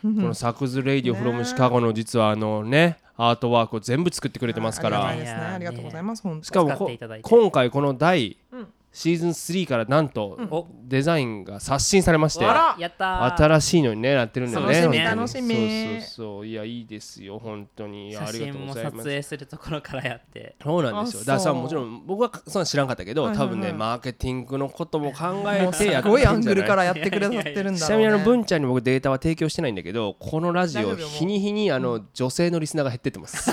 [0.02, 5.08] このサクズ・レイディオ・フロム・シカゴの実はあのねアートワークを全部作ってくれてますから。
[5.08, 5.42] ありがたいね。
[5.42, 6.76] ありがとうございます本当しかも
[7.22, 8.68] 今回この第うん
[8.98, 10.66] シーズン3からなんとお。
[10.88, 12.76] デザインが刷新されましてあら。
[12.80, 13.38] やったー。
[13.38, 15.04] 新しいのにねなってるんだよね。
[15.04, 15.54] 楽しみ。
[15.54, 16.48] そうそうそう。
[16.48, 17.38] いやいいですよ。
[17.38, 18.10] 本当に。
[18.10, 19.04] いやあ写りがとう真も撮ございます。
[19.04, 20.56] 影するところからやって。
[20.64, 21.20] そうなんですよ。
[21.22, 23.48] あだからさもちろん僕はそんな知らんかったけど、はいはいはい。
[23.50, 27.78] 多分ねマーケティングのことも考えてやってごいアングルるんじゃないからやってくださってるんだろうね。
[27.78, 33.52] ちなみにあの文ちゃんに僕データは提供してないんだけどこのラジオ日に日にあの女性のリスナーが減ってってます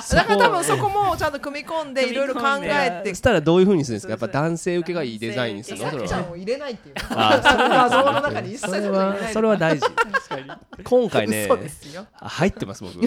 [0.00, 3.10] だから多分そこもちゃんと組み込んでいろいろ考えて。
[3.10, 4.10] そしたらどういうふうにするんですか？
[4.12, 5.90] やっぱ男性受けがいいデザインにするの？
[5.90, 6.36] それは。
[6.36, 6.94] 入れないっていう。
[7.10, 9.86] あそれは画像の中に一切それはいそれは大事。
[10.84, 11.48] 今回ね
[12.14, 13.00] 入ってます僕。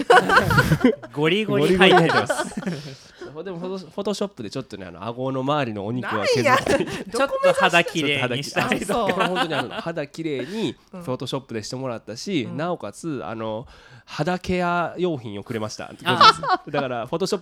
[1.14, 13.66] ゴリゴリ入ってますすでもフォトフォトショップでちょっとねあの顎の周りのお肉は削ってちょっと肌綺麗にしたりとあそうこれ本当にあの肌綺麗にフォトショップでしてもらったし、なおかつあの
[14.04, 15.92] 肌ケア用品をくれました。
[16.04, 16.62] あ。
[16.68, 17.40] だからフォトショッ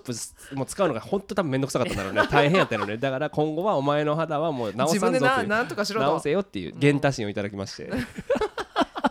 [0.51, 2.23] プも使うのが本当多分面倒くさかったんだろうね。
[2.31, 2.99] 大変やったのね。
[2.99, 5.23] だから今後はお前の肌はもう直さんぞという。
[5.23, 7.91] ななんとかしろ直とせよっていう原打診をいただきまして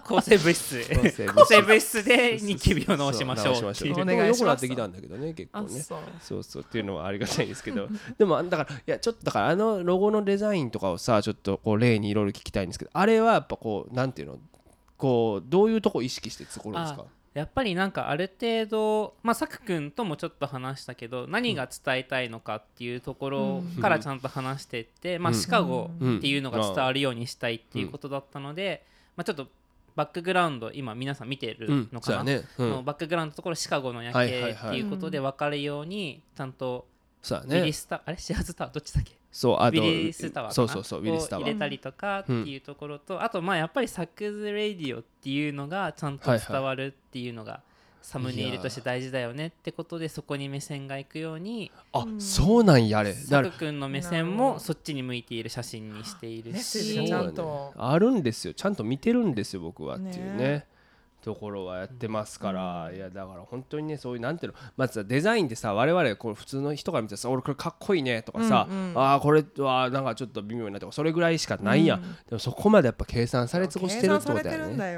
[0.08, 0.88] 抗生物質。
[0.90, 1.34] 抗生物質。
[1.34, 3.56] 抗生物質でニキビを直しましょう。
[3.56, 6.64] いうお願いしますくなってきたんだけどね結構ねあそうそうそう。
[6.64, 7.88] っていうのはありがたいんですけど。
[8.18, 14.40] でもだからいやちょっとだからあのロゴのデザインとかをさちょっとこう例にいろいろ聞きたいんですけどあれはやっぱこうなんていうの
[14.98, 17.06] こうどういうとこ意識して作るんですか？
[17.34, 25.38] やっぱりなんかある程度まあさくくんともちょっと話したけど何が伝えたいのかっていうところからちゃんと話していって、まあうん。
[25.38, 28.84] シカゴうんっていうのが伝わるようにしたいっていうことだったので、
[29.16, 29.48] まあ、ちょっと
[29.98, 32.44] バックグラウンド今皆さん見てるうんのかな、そうやね。
[32.60, 34.70] うのんバックグラウンドのところシカゴの夜はいはい景はい。
[34.70, 36.86] っていうことで分かるようにちゃんと
[37.22, 39.12] そうやウィリねスタあれシアーズタワーどっちだっけ？
[39.32, 41.46] そうあとウィリスタワーそうそうそうウィリスタワー。
[41.46, 47.62] を入れたりとかっていうところと、あとまあやっぱりサックズ・レディオっていうのがちゃんと伝わるっていうのが
[48.08, 53.14] サムネイルとして大事だよねってことでそこに目線がいくようにあそうなんやあれ。
[53.14, 57.02] だからサク君の目線もそっちに向いている写真にしているし。
[57.02, 57.32] ね。
[57.34, 57.74] と。
[57.76, 58.54] あるんですよ。
[58.54, 60.66] ちゃんと見てるんですよ僕はっていうねね
[61.22, 68.78] ところはやってますから、いやだから本当にねそういうなんていうのまずさデザインってさ我々こう普通の人から見てさ俺これかっこいいねとかさ、うん。
[68.78, 72.14] うんああこれはなんかちょっと微妙なとかそれぐらいしかないやん、うん。
[72.14, 74.98] でもそこまでやっぱ計算され尽くしてるってことだよね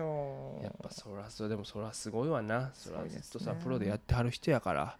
[0.69, 2.71] やっぱそらそれでもそらすごいわな。
[2.73, 4.97] そらずっとさプロでやってはる人やから。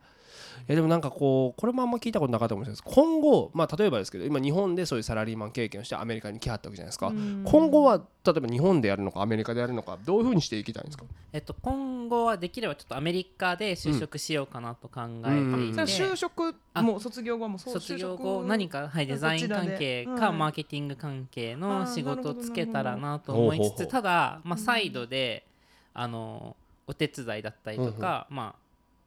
[0.62, 2.96] いやでもなんかこうこれもあんま聞いたことなかったかもしれないです。
[2.96, 7.44] 今後まあ例えばですけど今日本でそういうサラリーマン経験をしてアメリカに来はったわけじゃないですか、うん。
[7.46, 25.46] 今後は例えば日本でやるのかアメリカでやるのかどういうふうにしていきたいんですか、えっと、今後はできればちょっとアメリカで就職しようかなと考えていて、就職あもう卒業後はもうそう卒業後何か、はい、デザイン関係かマーケティング関係の仕事をつけたらなと思いつつただ、まあ、サイドで
[25.94, 26.56] あの
[26.88, 28.60] お手伝いだったりとか、まあ、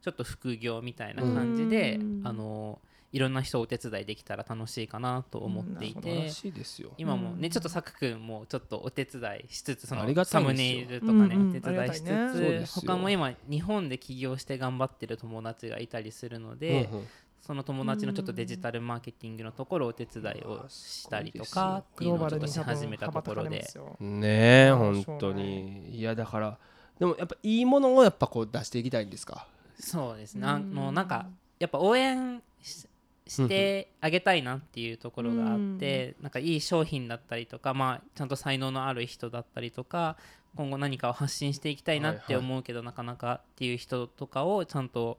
[0.03, 2.23] ちょっと副業みたいな感じでうん。
[2.25, 2.79] あの
[3.13, 6.31] いろんな人をお手伝いできたら楽しいかなと思っていてら。
[6.31, 6.93] しいですよ。
[6.97, 7.51] 今もね、うん。
[7.51, 11.51] ちょっとさくくんもちょっとお手伝いしつつそのサムネイルとかね、うんうん。
[11.51, 17.07] お手伝いしつつ、他も今日本で起業して頑張ってる友達がいたりするので、うんうん。
[17.43, 23.67] その友達のちょっとデジタルマーケティングのところをお手伝いをしたりとかってグいうのをちょっとローバルに多し始めたところで。
[24.01, 25.99] ね本当に。
[25.99, 26.59] いやだから
[26.99, 29.47] でもやっぱいいものをやっぱこう出していきたいんですか？
[29.79, 30.35] そうです。
[30.35, 31.27] ねあのなんか
[31.59, 32.87] やっぱ応援し
[33.25, 40.17] してあげたいなっていうところがあってなんかいい商品だったりとか、まあ、ちゃんと才能のある人だったりとか
[40.57, 45.19] 今後何かを発信していきたいなって思うけど、なかなかっていう人とかをちゃんと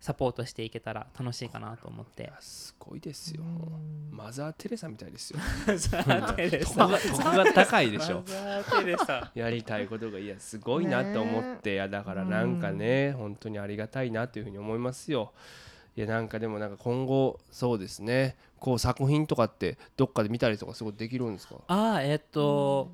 [0.00, 2.32] サポートしていけたら楽しいかなと思って。
[2.40, 3.42] すごいですよ。
[4.10, 5.40] マザー・テレサみたいですよ。
[6.36, 8.16] テレ得が得が高いでしょ。
[8.18, 9.30] マザーテレサ。
[9.34, 15.32] やりたいことがいやすごいなって思っていやだからなんかね本当にありがたいなっていうふうに思いますよ。
[15.96, 18.36] いやなんかでもなんか今後そうですね。
[18.60, 21.56] こう作品とかってどっかで見たりとかすごいできるんですか？
[21.66, 22.90] ああえっ、と、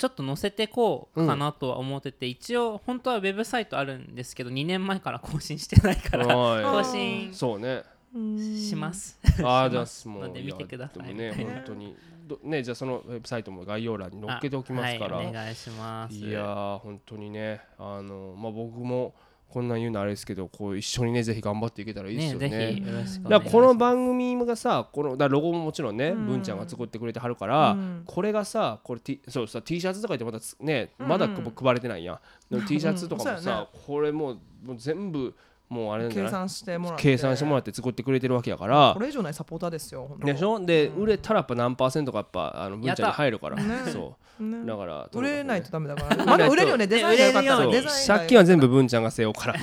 [0.00, 6.84] ちょっと載せてこうかなとは思ってて、一応本当はウェブサイトあるんですけど2年前から更新してないからはい。
[6.84, 7.82] 更新そうね。
[8.14, 9.20] します。
[9.44, 11.14] ああじゃあもう ので見てください。
[11.14, 11.94] ね本当に。
[12.26, 16.14] どねじゃあそのウェブサイトも概要欄に載っけておきますから、はい、お願いします。
[16.14, 19.14] いやー本当にねあのまあ僕も
[19.50, 22.48] こんなん言うのあれですけどこう一緒にねぜひ頑張っていけたらいいですよね。
[22.48, 26.26] ぜひよろしくおだこの番組がさこのだロゴももちろんね、うん。
[26.26, 28.02] 文ちゃんが作ってくれてはるから、うん。
[28.06, 31.08] これがさこれ T, そうさ T シャツとか言ってまたつねうん。
[31.08, 32.18] まだこ配れてないやん、
[32.50, 35.34] でも T シャツとかもさね、これもうもう全部
[35.70, 36.30] もうあれなんじゃない？
[36.32, 37.02] 計算してもらって。
[37.02, 38.90] 計算してもらって作ってくれてるわけやから。
[38.92, 40.58] これ以上ないサポーターですよでしょ？
[40.60, 44.42] で、売れたらやっぱ何パーセントかやっぱあの文ちゃんに入るから、ねそう。
[44.42, 46.24] ねだから売れないとダメだから。
[46.26, 47.42] まだ売れるよねデザインが。
[47.42, 49.54] 良かった借金は全部文ちゃんが背負うから。
[49.54, 49.58] 売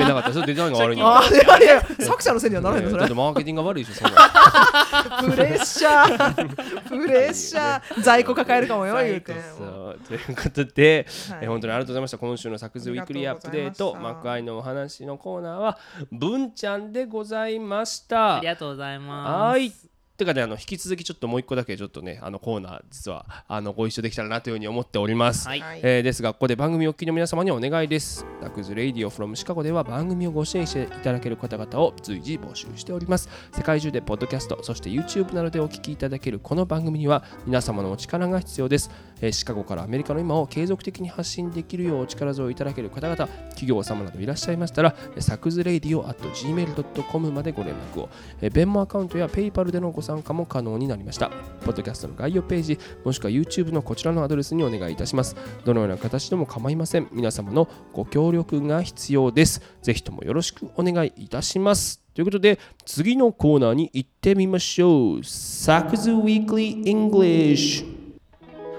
[0.00, 6.88] れなかったらそれデザインが悪いんだよあいやいや作者のせいにはならへんのそれだってマーケティングが悪いでしょそんなプレッシャー。
[6.88, 8.02] プレッシャー。
[8.02, 9.34] 在庫抱えるかもよ言うて。
[9.56, 9.98] そう。
[10.06, 11.38] ということで、はい。
[11.42, 12.18] え本当にありがとうございました。
[12.18, 14.16] 今週の作図ウィークリーアップデートありがとうございました。
[14.16, 15.78] マクアイのお話のコーナーは
[16.10, 18.36] 文ちゃんでございました。
[18.36, 19.52] ありがとうございます。
[19.52, 25.60] はいてかねあの引き続きちょっともう一個だけちょっとねあのコーナー実はあのご一緒できたらなというふうに思っております、はい。
[25.60, 25.80] はい。
[25.82, 28.24] えーですがここで番組お聞きの皆様にお願いです。
[28.40, 33.28] タクズレイディオ from シカゴでは番組をご支援していただける方々を随時募集しております。
[33.52, 38.90] 世界中でポッドキャストそして YouTube などでお聞きいただけるこの番組には皆様のお力が必要です、
[39.20, 43.16] えーシカゴからアメリカの今を継続的に発信できるようお力添えいただける方々
[43.50, 48.08] 企業様などいらっしゃいましたらえーサクズレイディオ at gmail.com までご連絡を。
[48.40, 51.30] えーベンモアカウントや PayPal でのご参加も可能になりました。
[51.64, 55.36] ポッドキャストの概要ページもしくは YouTube のこちらのアドレスにお願いいたします。
[55.64, 57.08] どのような形でも構いません。
[57.12, 59.60] 皆様のご協力が必要です。
[59.82, 62.00] ぜひともよろしくお願いいたします。
[62.14, 65.24] ということで次のコーナーに行ってみましょう。
[65.24, 67.95] サクズウィークリー English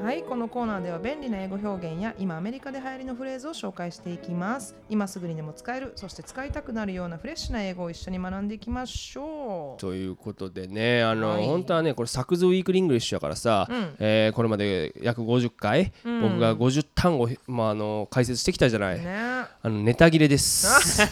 [0.03, 4.75] はいこのコーナーでは便利な英語表現や今アメリカで流行りのフレーズを紹介していきます。
[4.89, 9.81] 今すぐにでも使えるそして使いたくなるようなフレッシュな英語を一緒に学んでいきましょう。
[9.81, 11.45] ということでねあの、はい。
[11.45, 13.95] 本当はねこれサクズ Weekly English やからさ、うん。
[13.99, 16.21] えーこれまで約50回、うん。
[16.21, 19.05] 僕が50単語、まあ、あの解説してきたじゃない、ね。
[19.09, 21.11] あのネタ切れです。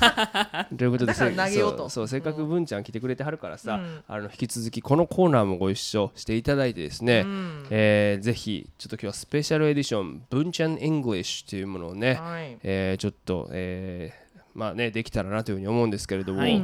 [0.78, 1.78] ということで 投げようと。
[1.78, 4.04] そうそうせっかく文ちゃん来てくれてはるからさ、うん。
[4.08, 7.68] あの引き続きこのコーナーもご一緒していただいてですね、うん。
[7.72, 12.58] えーぜひちょっと今日はスペシャルエディション文ちゃん English というものをね、はい。
[12.64, 16.62] えーちょっと、えーまあねできたらなというふうに思うんですけれども、はい。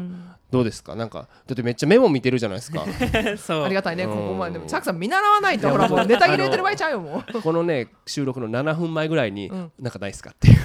[0.50, 0.96] どうですか？
[0.96, 2.86] なんかだってめっちゃメモ見てるじゃないですか。
[3.38, 3.64] そう。
[3.64, 4.12] ありがたいね、うん。
[4.12, 4.54] ここまで。
[4.54, 7.42] でも、チャックさん見習わないと、ほら、もうネタ切れてる場合ちゃうよ、もう。
[7.42, 9.72] このね収録の7分前ぐらいに、うん。
[9.80, 10.58] なんかないっすかっていう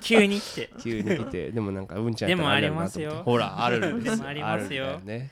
[0.00, 0.70] 急に来て。
[0.82, 1.50] 急に来て。
[1.52, 3.06] でもなんか文ちゃんでもありるなと思って。
[3.06, 4.16] ますよほらあるんです。
[4.16, 5.00] でもありますよ。
[5.00, 5.30] ね。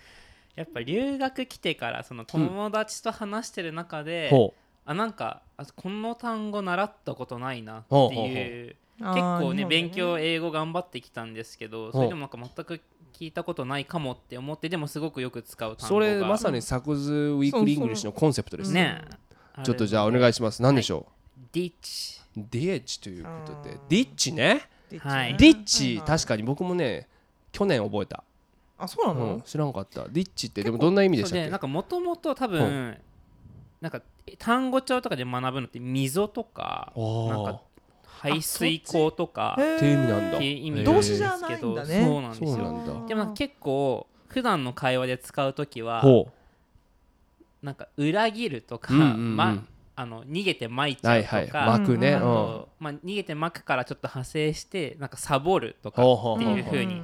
[0.56, 4.52] やっぱ留学来てからその友達と話してる中で、ほ
[4.90, 8.76] あなんかあこの単語習ったことないなってほうほうほういう。
[9.00, 12.80] 結構ね勉強英語頑張ってきたんですけどそれでもなんか全く
[13.12, 16.06] 聞いたことないかもって思ってでもすごくよく使うう単語が。
[16.06, 18.72] それまさにサクズウィークリー English のコンセプトです。
[18.72, 19.02] ね。
[19.62, 20.62] ちょっとじゃあお願いします。
[20.62, 21.06] 何でしょ
[21.52, 22.40] Ditch う？
[22.50, 23.76] Ditch ということで。
[23.88, 24.62] Ditch ね。
[25.00, 25.36] はい。
[25.36, 26.06] Ditch はい。
[26.06, 27.06] 確かに僕もね
[27.52, 28.24] 去年覚えた。
[28.78, 29.18] あ、そうなうん。
[29.18, 30.08] の知らんかった。
[30.08, 31.50] Ditch ってでもどんな意味でしたっけ？
[31.50, 32.96] なんかもともと多分
[33.80, 34.00] なんか
[34.38, 37.62] 単語帳とかで学ぶのって溝とかなんか
[38.04, 40.38] 排水口とかっていう意味なんだ。
[40.40, 42.04] 意味じゃないんだね。
[42.04, 43.04] そうなんですよ。
[43.06, 46.28] でも結構普段の会話で使う時はほ
[47.62, 49.36] なんか裏切るとか、うんうんうん。
[49.36, 49.64] ま
[49.96, 51.46] あの逃げて巻いちゃううはいはい。
[51.46, 52.12] とか、巻くね。
[52.12, 52.22] うんあうん。
[52.24, 57.02] とまあ、逃げて巻くからちょっと派生してなんかサボるとかってほうほうに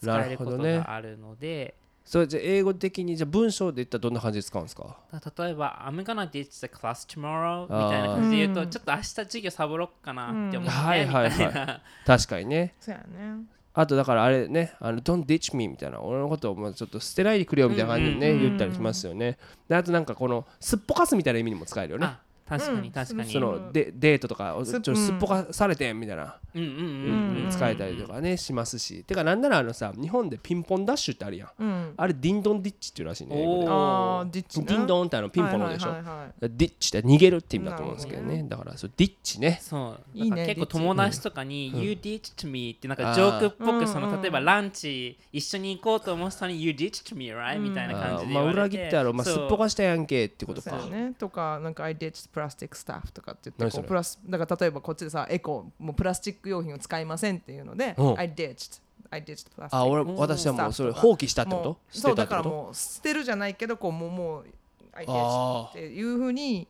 [0.00, 1.74] 使えることがあるので
[2.08, 4.96] それじゃあ英語的にじゃあ文章で言ったらどんな感じで使うんですか？
[5.12, 10.62] 例えば「I'm gonna ditch the class tomorrow」みたいな感じで言うと、うんちょっと明日授業サボろっかなって思って、うん。
[10.62, 11.82] みはいはいはい。
[12.06, 12.74] 確かにね。
[12.80, 13.44] そうやね。
[13.74, 19.36] あとだからあれね「あの Don't ditch me」みたいな俺のことをもうちょっと捨てないでくれよみたいな感じでね、言ったりしますよね。
[19.68, 22.06] であとなんかこのすっぽかすみたいな意味にも使えるよね。
[22.06, 22.82] あ確かうん。
[22.82, 23.32] に確かに。
[23.32, 27.50] そのでデートとかちょっとすっぽかされてんみたいな、うんうんうんうんうん。
[27.50, 29.04] 使えたりとかねしますし。
[29.04, 31.50] てかなんならあのさ日本でピンポンダッシュってあるやん。
[31.58, 31.94] うん。
[31.96, 34.66] あれディンドンディッチっていうらしいねディッチね。
[34.66, 35.92] ディンドンってあのピンポンのでしょ、
[36.40, 38.44] ディッチって逃げるって意味だと思うんですけどね。
[38.48, 39.58] だからそうディッチね。
[39.62, 40.18] そう。
[40.18, 48.58] いいね結構友達とかに「You ditched me」ってなんかジョークっぽくその例えばランチ一緒に行こうと思ってたのに「You ditched me right?」みたいな感じで言われて。
[48.58, 50.70] 裏切ってやろ、まあ、すっぽかしたやんけってことか。
[50.70, 51.14] そうよね。
[51.18, 58.18] とかなんか I ditched plastic stuff とかって言ってこうプラスだから例えばこっちでさエコもうプラスチック用品を使いませんっていうのでうん。
[58.18, 58.80] I ditched.
[59.10, 61.78] I ditched あ俺うん私はもうそれ放棄したってこもと？
[61.90, 64.44] そうだからもう捨てるじゃないけどこうもうもう
[64.92, 65.68] I あ ditched ー。
[65.70, 66.68] っていうふうに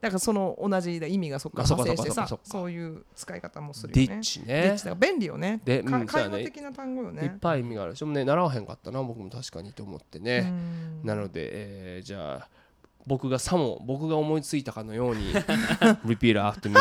[0.00, 4.16] だからその同じ意味がそこから生してさそういう使い方もするディよね。
[4.16, 4.46] ッチね。
[4.46, 5.60] ディッチだ便利よね。
[5.64, 7.96] でかうん会話的な単語よいっねぱい意味がある。
[7.96, 11.00] しでもね習わへんかったな僕も確かにと思ってうね、ん。
[11.04, 11.32] なので、
[11.96, 12.48] えーじゃあ
[13.06, 16.76] 僕がさも僕が思いついたかのように Repeat after me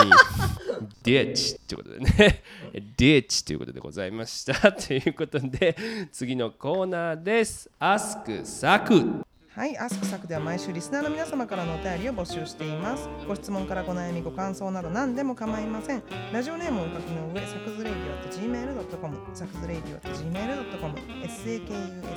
[1.03, 2.43] Ditch ということでね。
[2.97, 4.71] Ditch ということでございました。
[4.71, 5.75] ということで
[6.11, 7.69] 次のコーナーです。
[7.79, 9.25] Ask サク
[9.59, 13.09] はい、アスクサクでは毎週リスナーの皆様からのお便りを募集しています。
[13.27, 16.03] ご質問からご悩み、ご感想など何でも構いません。
[16.31, 20.95] ラジオネームをお書きの上、サクズレイディオ at gmail.com、サクズレイディオ at gmail.com、
[21.27, 22.07] sakusradio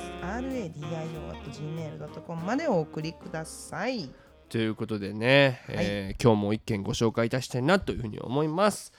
[1.31, 4.09] at gmail.com までお送りください。
[4.47, 8.93] ということでね、えー今日も一件ご紹介いたしたいなというふうに思います、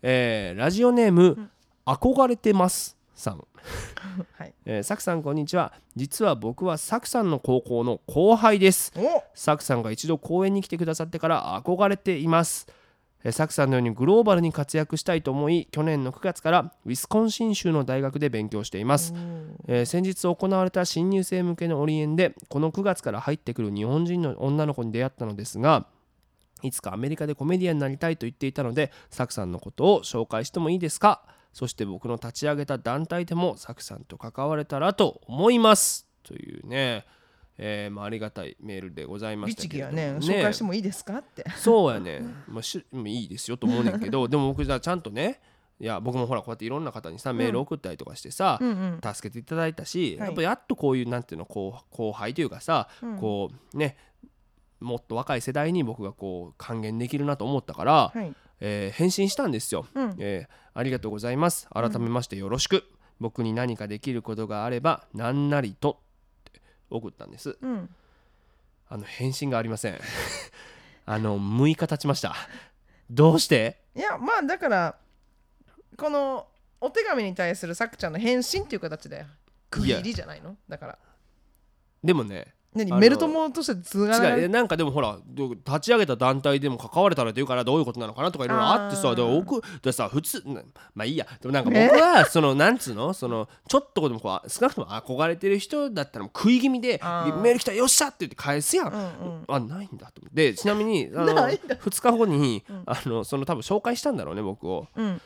[0.00, 1.50] えーラジオネーム、
[1.84, 3.44] 憧れてますさん。
[4.34, 4.52] はい。
[4.66, 5.72] えー、サクさんこんにちは。
[5.96, 8.92] 実は僕はサクさんの高校の後輩です。
[8.96, 9.22] お！
[9.34, 12.66] サクさんが一度公演に来てくださってから憧れています。
[13.24, 19.14] えーサクさんのようにグローバルに活躍したいと思い去年の9月からウィスコンシン州の大学で勉強しています、
[19.68, 25.86] えー先日行われた新入生向けのオリエンでこの9月から入ってくる日本人の女の子に出会ったのですが
[26.62, 31.22] いつかアメリカでコメディアンになりたいと言っていたのでサクさんのことを紹介してもいいですか？
[31.52, 36.06] そして僕の立ち上げた団体でもサクさんと関われたらと思います。
[36.22, 37.04] というね、
[37.58, 41.44] えーまあ、ありがたいメールでございましたけれどもやね、紹介してもいいですかって。
[41.56, 44.28] そうやね、まあ、しいいですよと思うねんけど。
[44.28, 45.40] でも僕じゃあちゃんとね
[45.78, 49.00] いや僕もほらこうやっていろんな方にさメール送ったりとかしてさ、うんうん。
[49.14, 50.28] 助けていただいたし、はい。
[50.28, 53.18] やっぱやっとこういうなんていうのこう後輩というかさ、うん。
[53.18, 53.96] こうね
[54.80, 58.32] もっと若い世代に僕がこう還元できるなと思ったから、はい。
[58.64, 60.14] えー返信したんですよ、うん。
[60.18, 61.68] えーありがとうございます。
[61.74, 62.84] 改めましてよろしく、
[63.20, 66.00] 僕に何かできることがあれば何なりと
[66.48, 67.58] って送ったんです。
[67.60, 67.90] うん。
[68.88, 70.00] あの返信がありません。
[71.04, 72.34] あの6日経ちました。
[73.10, 73.82] どうして？
[73.94, 74.96] いや、まあだから、
[75.98, 76.46] この
[76.80, 79.26] お手紙に対するさくちゃんの返信っていう形で
[79.68, 80.56] 区切りじゃないの？
[80.68, 80.98] だから。
[82.02, 90.62] でもね何メルトモとしてつがら違うなんかでもほらど立ち上げた団体でも関われたらって言うからどういうことなのかなとかいろいろあってさで奥でさ普通な
[90.94, 91.26] まあいいや。
[91.40, 93.12] でもなんか僕はそのなんつうの？
[93.12, 96.98] そのちょっとでもこう少なくとも憧れてる人だったら食い気味で
[97.42, 99.44] メール来たよっしゃって言って返すやん、うんうん。
[99.48, 100.52] あないんだと思って。
[100.52, 101.76] でちなみにあのないんだ。
[101.76, 104.86] 2日後に、あのその多分紹介したんだろうね僕を。
[104.96, 105.20] うん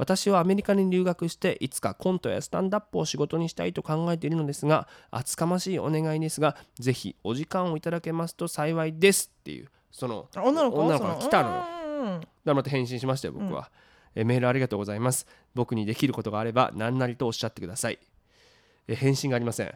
[0.00, 10.78] 私はアメリカに留学していつかコントやスタンダップを仕事にしたいと考えているのですが厚かましいお願いですがぜひお時間をいただけますと幸いですっていうそのあ女の子？
[10.78, 11.48] 女の子が来たの。
[11.50, 13.70] だからまた返信しましたよ僕は、
[14.14, 15.26] えメールありがとうございます。
[15.54, 17.98] 僕にできることがあれば何なりとおっしゃってください。
[18.88, 19.74] え返信がありません。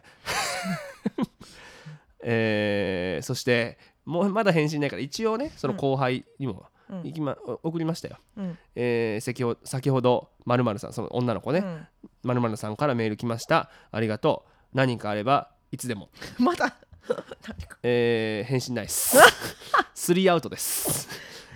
[2.23, 7.03] えーそしてもうまだ返信ないから一応ねその後輩にもうん。
[7.03, 8.57] 行きま、送りましたよ、うん。
[8.75, 11.87] えー先ほ先ほどまるさんその女の子ね、うん。
[12.23, 13.69] まるまるさんからメール来ました。
[13.91, 14.77] ありがとう。
[14.77, 16.75] 何かあればいつでも、 まだ
[17.83, 19.17] えー返信ないっす。
[19.93, 21.07] スリーアウトです。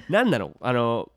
[0.10, 0.56] 何なの？
[0.62, 1.12] あの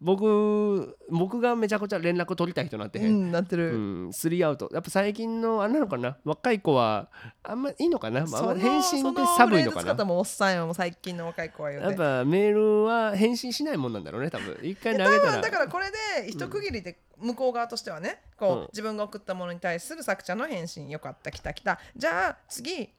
[0.00, 4.70] 僕僕がめちゃくちゃ連絡取りたい人になってうへん、んなってる、うん、スリーアウト。
[4.72, 6.16] やっぱ最近のあんなのかな？
[6.24, 7.08] 若い子は
[7.42, 10.04] あんまいいのかな、まあ、返信って寒いのかな？
[10.04, 14.56] もうおっさんよ最近の若い子はやっぱメールは返信しないもんなんだろうね多分。
[14.62, 15.32] 一回投げたら。
[15.32, 15.90] 分だからこれ
[16.22, 18.66] で一区切りで向こう側としてはね、こううん。
[18.72, 21.80] 自分が送ったものに対する作者の返信よかった来た来た。
[21.96, 22.90] じゃあ次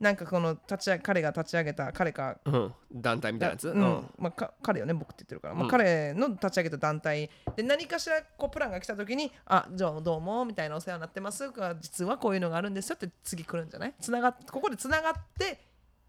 [0.00, 3.80] なんかこの立ち上げ彼が立ち上げた彼かうん、団体みたいなやつ、ううん。
[3.80, 4.10] ん。
[4.18, 7.30] まあ、か彼よね僕って言ってるから、まあうん彼の立ち上げた団体。
[7.56, 13.94] で何かしらこうプランが来た時に「あじゃあどうも」みたいなお世話になってますが実はこういうのがあるんですよって次来るんじゃない？
[14.00, 15.60] つながっここでつながって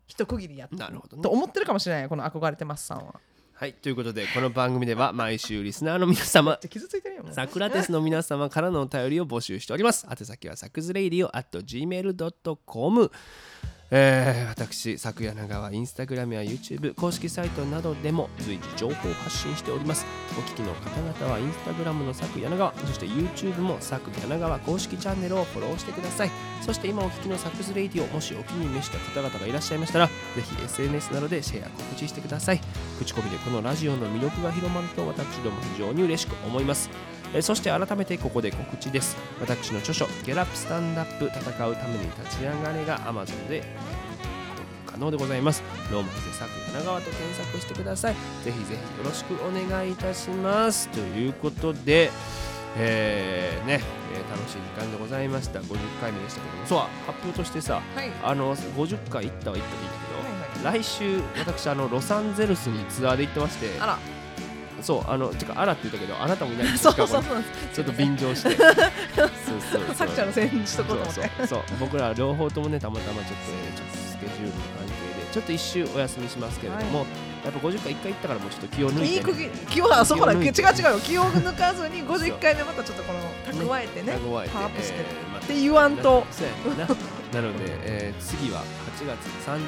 [0.08, 0.76] 一区切りやった。
[0.76, 1.24] なるほどね。
[1.24, 3.16] と思ってるかもしれないこの憧れてますさんは。
[3.58, 10.06] はいということでこの番組では毎週リスナーの皆様傷ついてるよサクラテスの皆様からのお便りを募集しております。
[10.12, 13.12] 宛先はサクズレイディオ at gmail.com、
[13.98, 20.06] えー私昨夜長はインスタグラムや YouTube 公式サイトなどでも随時情報を発信しております。
[20.38, 26.30] お聞きの方々はインスタグラムの昨柳川そして YouTube も昨柳川公式チャンネルをフォローしてください。
[26.62, 32.62] そして今お聞きのサックスレイディオもしお気に召した方々がいらっしゃいましたらぜひ SNS などでシェア告知してください
[32.98, 36.90] 口コミでこのラジオの魅力が広まると私ども非常に嬉しく思います
[37.34, 39.18] えーそして改めてここで告知です。
[39.42, 43.64] 私の著書「ゲラップスタンダップ戦うために立ち上がれ」が Amazon で
[44.86, 45.62] 可能でございます。
[45.92, 48.16] ローマ字で作柳川と検索してください。
[48.44, 50.88] ぜひぜひよろしくお願いいたします。
[50.90, 52.12] ということで
[52.78, 53.82] えーね、
[54.14, 55.60] えー楽しい時間でございました。
[55.60, 56.66] 50回目でしたけども。
[56.68, 58.10] そう発表としてさはい。
[58.24, 59.98] あの50回行ったは行ったでいいんだ
[60.58, 60.82] けど、はい。
[60.82, 63.98] 来週私あのロサンゼルスにツアーで行ってましてあら
[64.86, 66.68] そうあのてかあらって言ったけどあなたもいない。
[66.70, 67.24] んですそうそうそう
[67.74, 68.52] ちょっと便乗して。
[68.56, 68.64] そう
[69.16, 69.96] そうそう。
[69.96, 71.48] さくちゃんのせいにしとこうと思って。
[71.48, 74.92] そう僕ら両方ともねたまたまちょっと,、えーちょっとスケジュールの関係
[75.26, 77.00] でちょっと一周お休みしますけれども、
[77.44, 80.54] やっぱ50回1回行ったからもうちょっと気を抜いて、いい区ね、切気をあそうだ違う違う
[81.02, 83.20] 気を抜かずに51 回目またちょっとこの
[83.68, 86.26] 蓄えてね蓄えてパワーアップしてえーまあって言わんと。
[86.78, 86.86] な。
[86.88, 89.66] なので、えー次は8月30日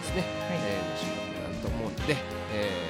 [0.00, 2.16] ですね、えーの収録になると思うので、
[2.54, 2.89] え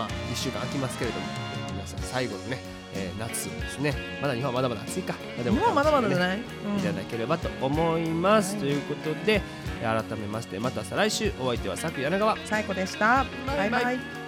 [0.00, 1.26] まあ1週間空きますけれども
[1.72, 2.58] 皆さん最後のね、
[2.94, 6.20] えー夏をですねまだ日本はまだまだ暑いか、まあでもうまだまだじゃい？
[6.20, 6.42] ない、い
[6.82, 8.60] ただければと思います、はい。
[8.62, 9.42] ということで
[9.82, 11.32] 改めましてまた再来週。
[11.38, 12.36] お相手は佐久柳川。
[12.46, 13.26] 最高でした。
[13.46, 13.82] バイバイ。
[13.84, 14.19] バイバイ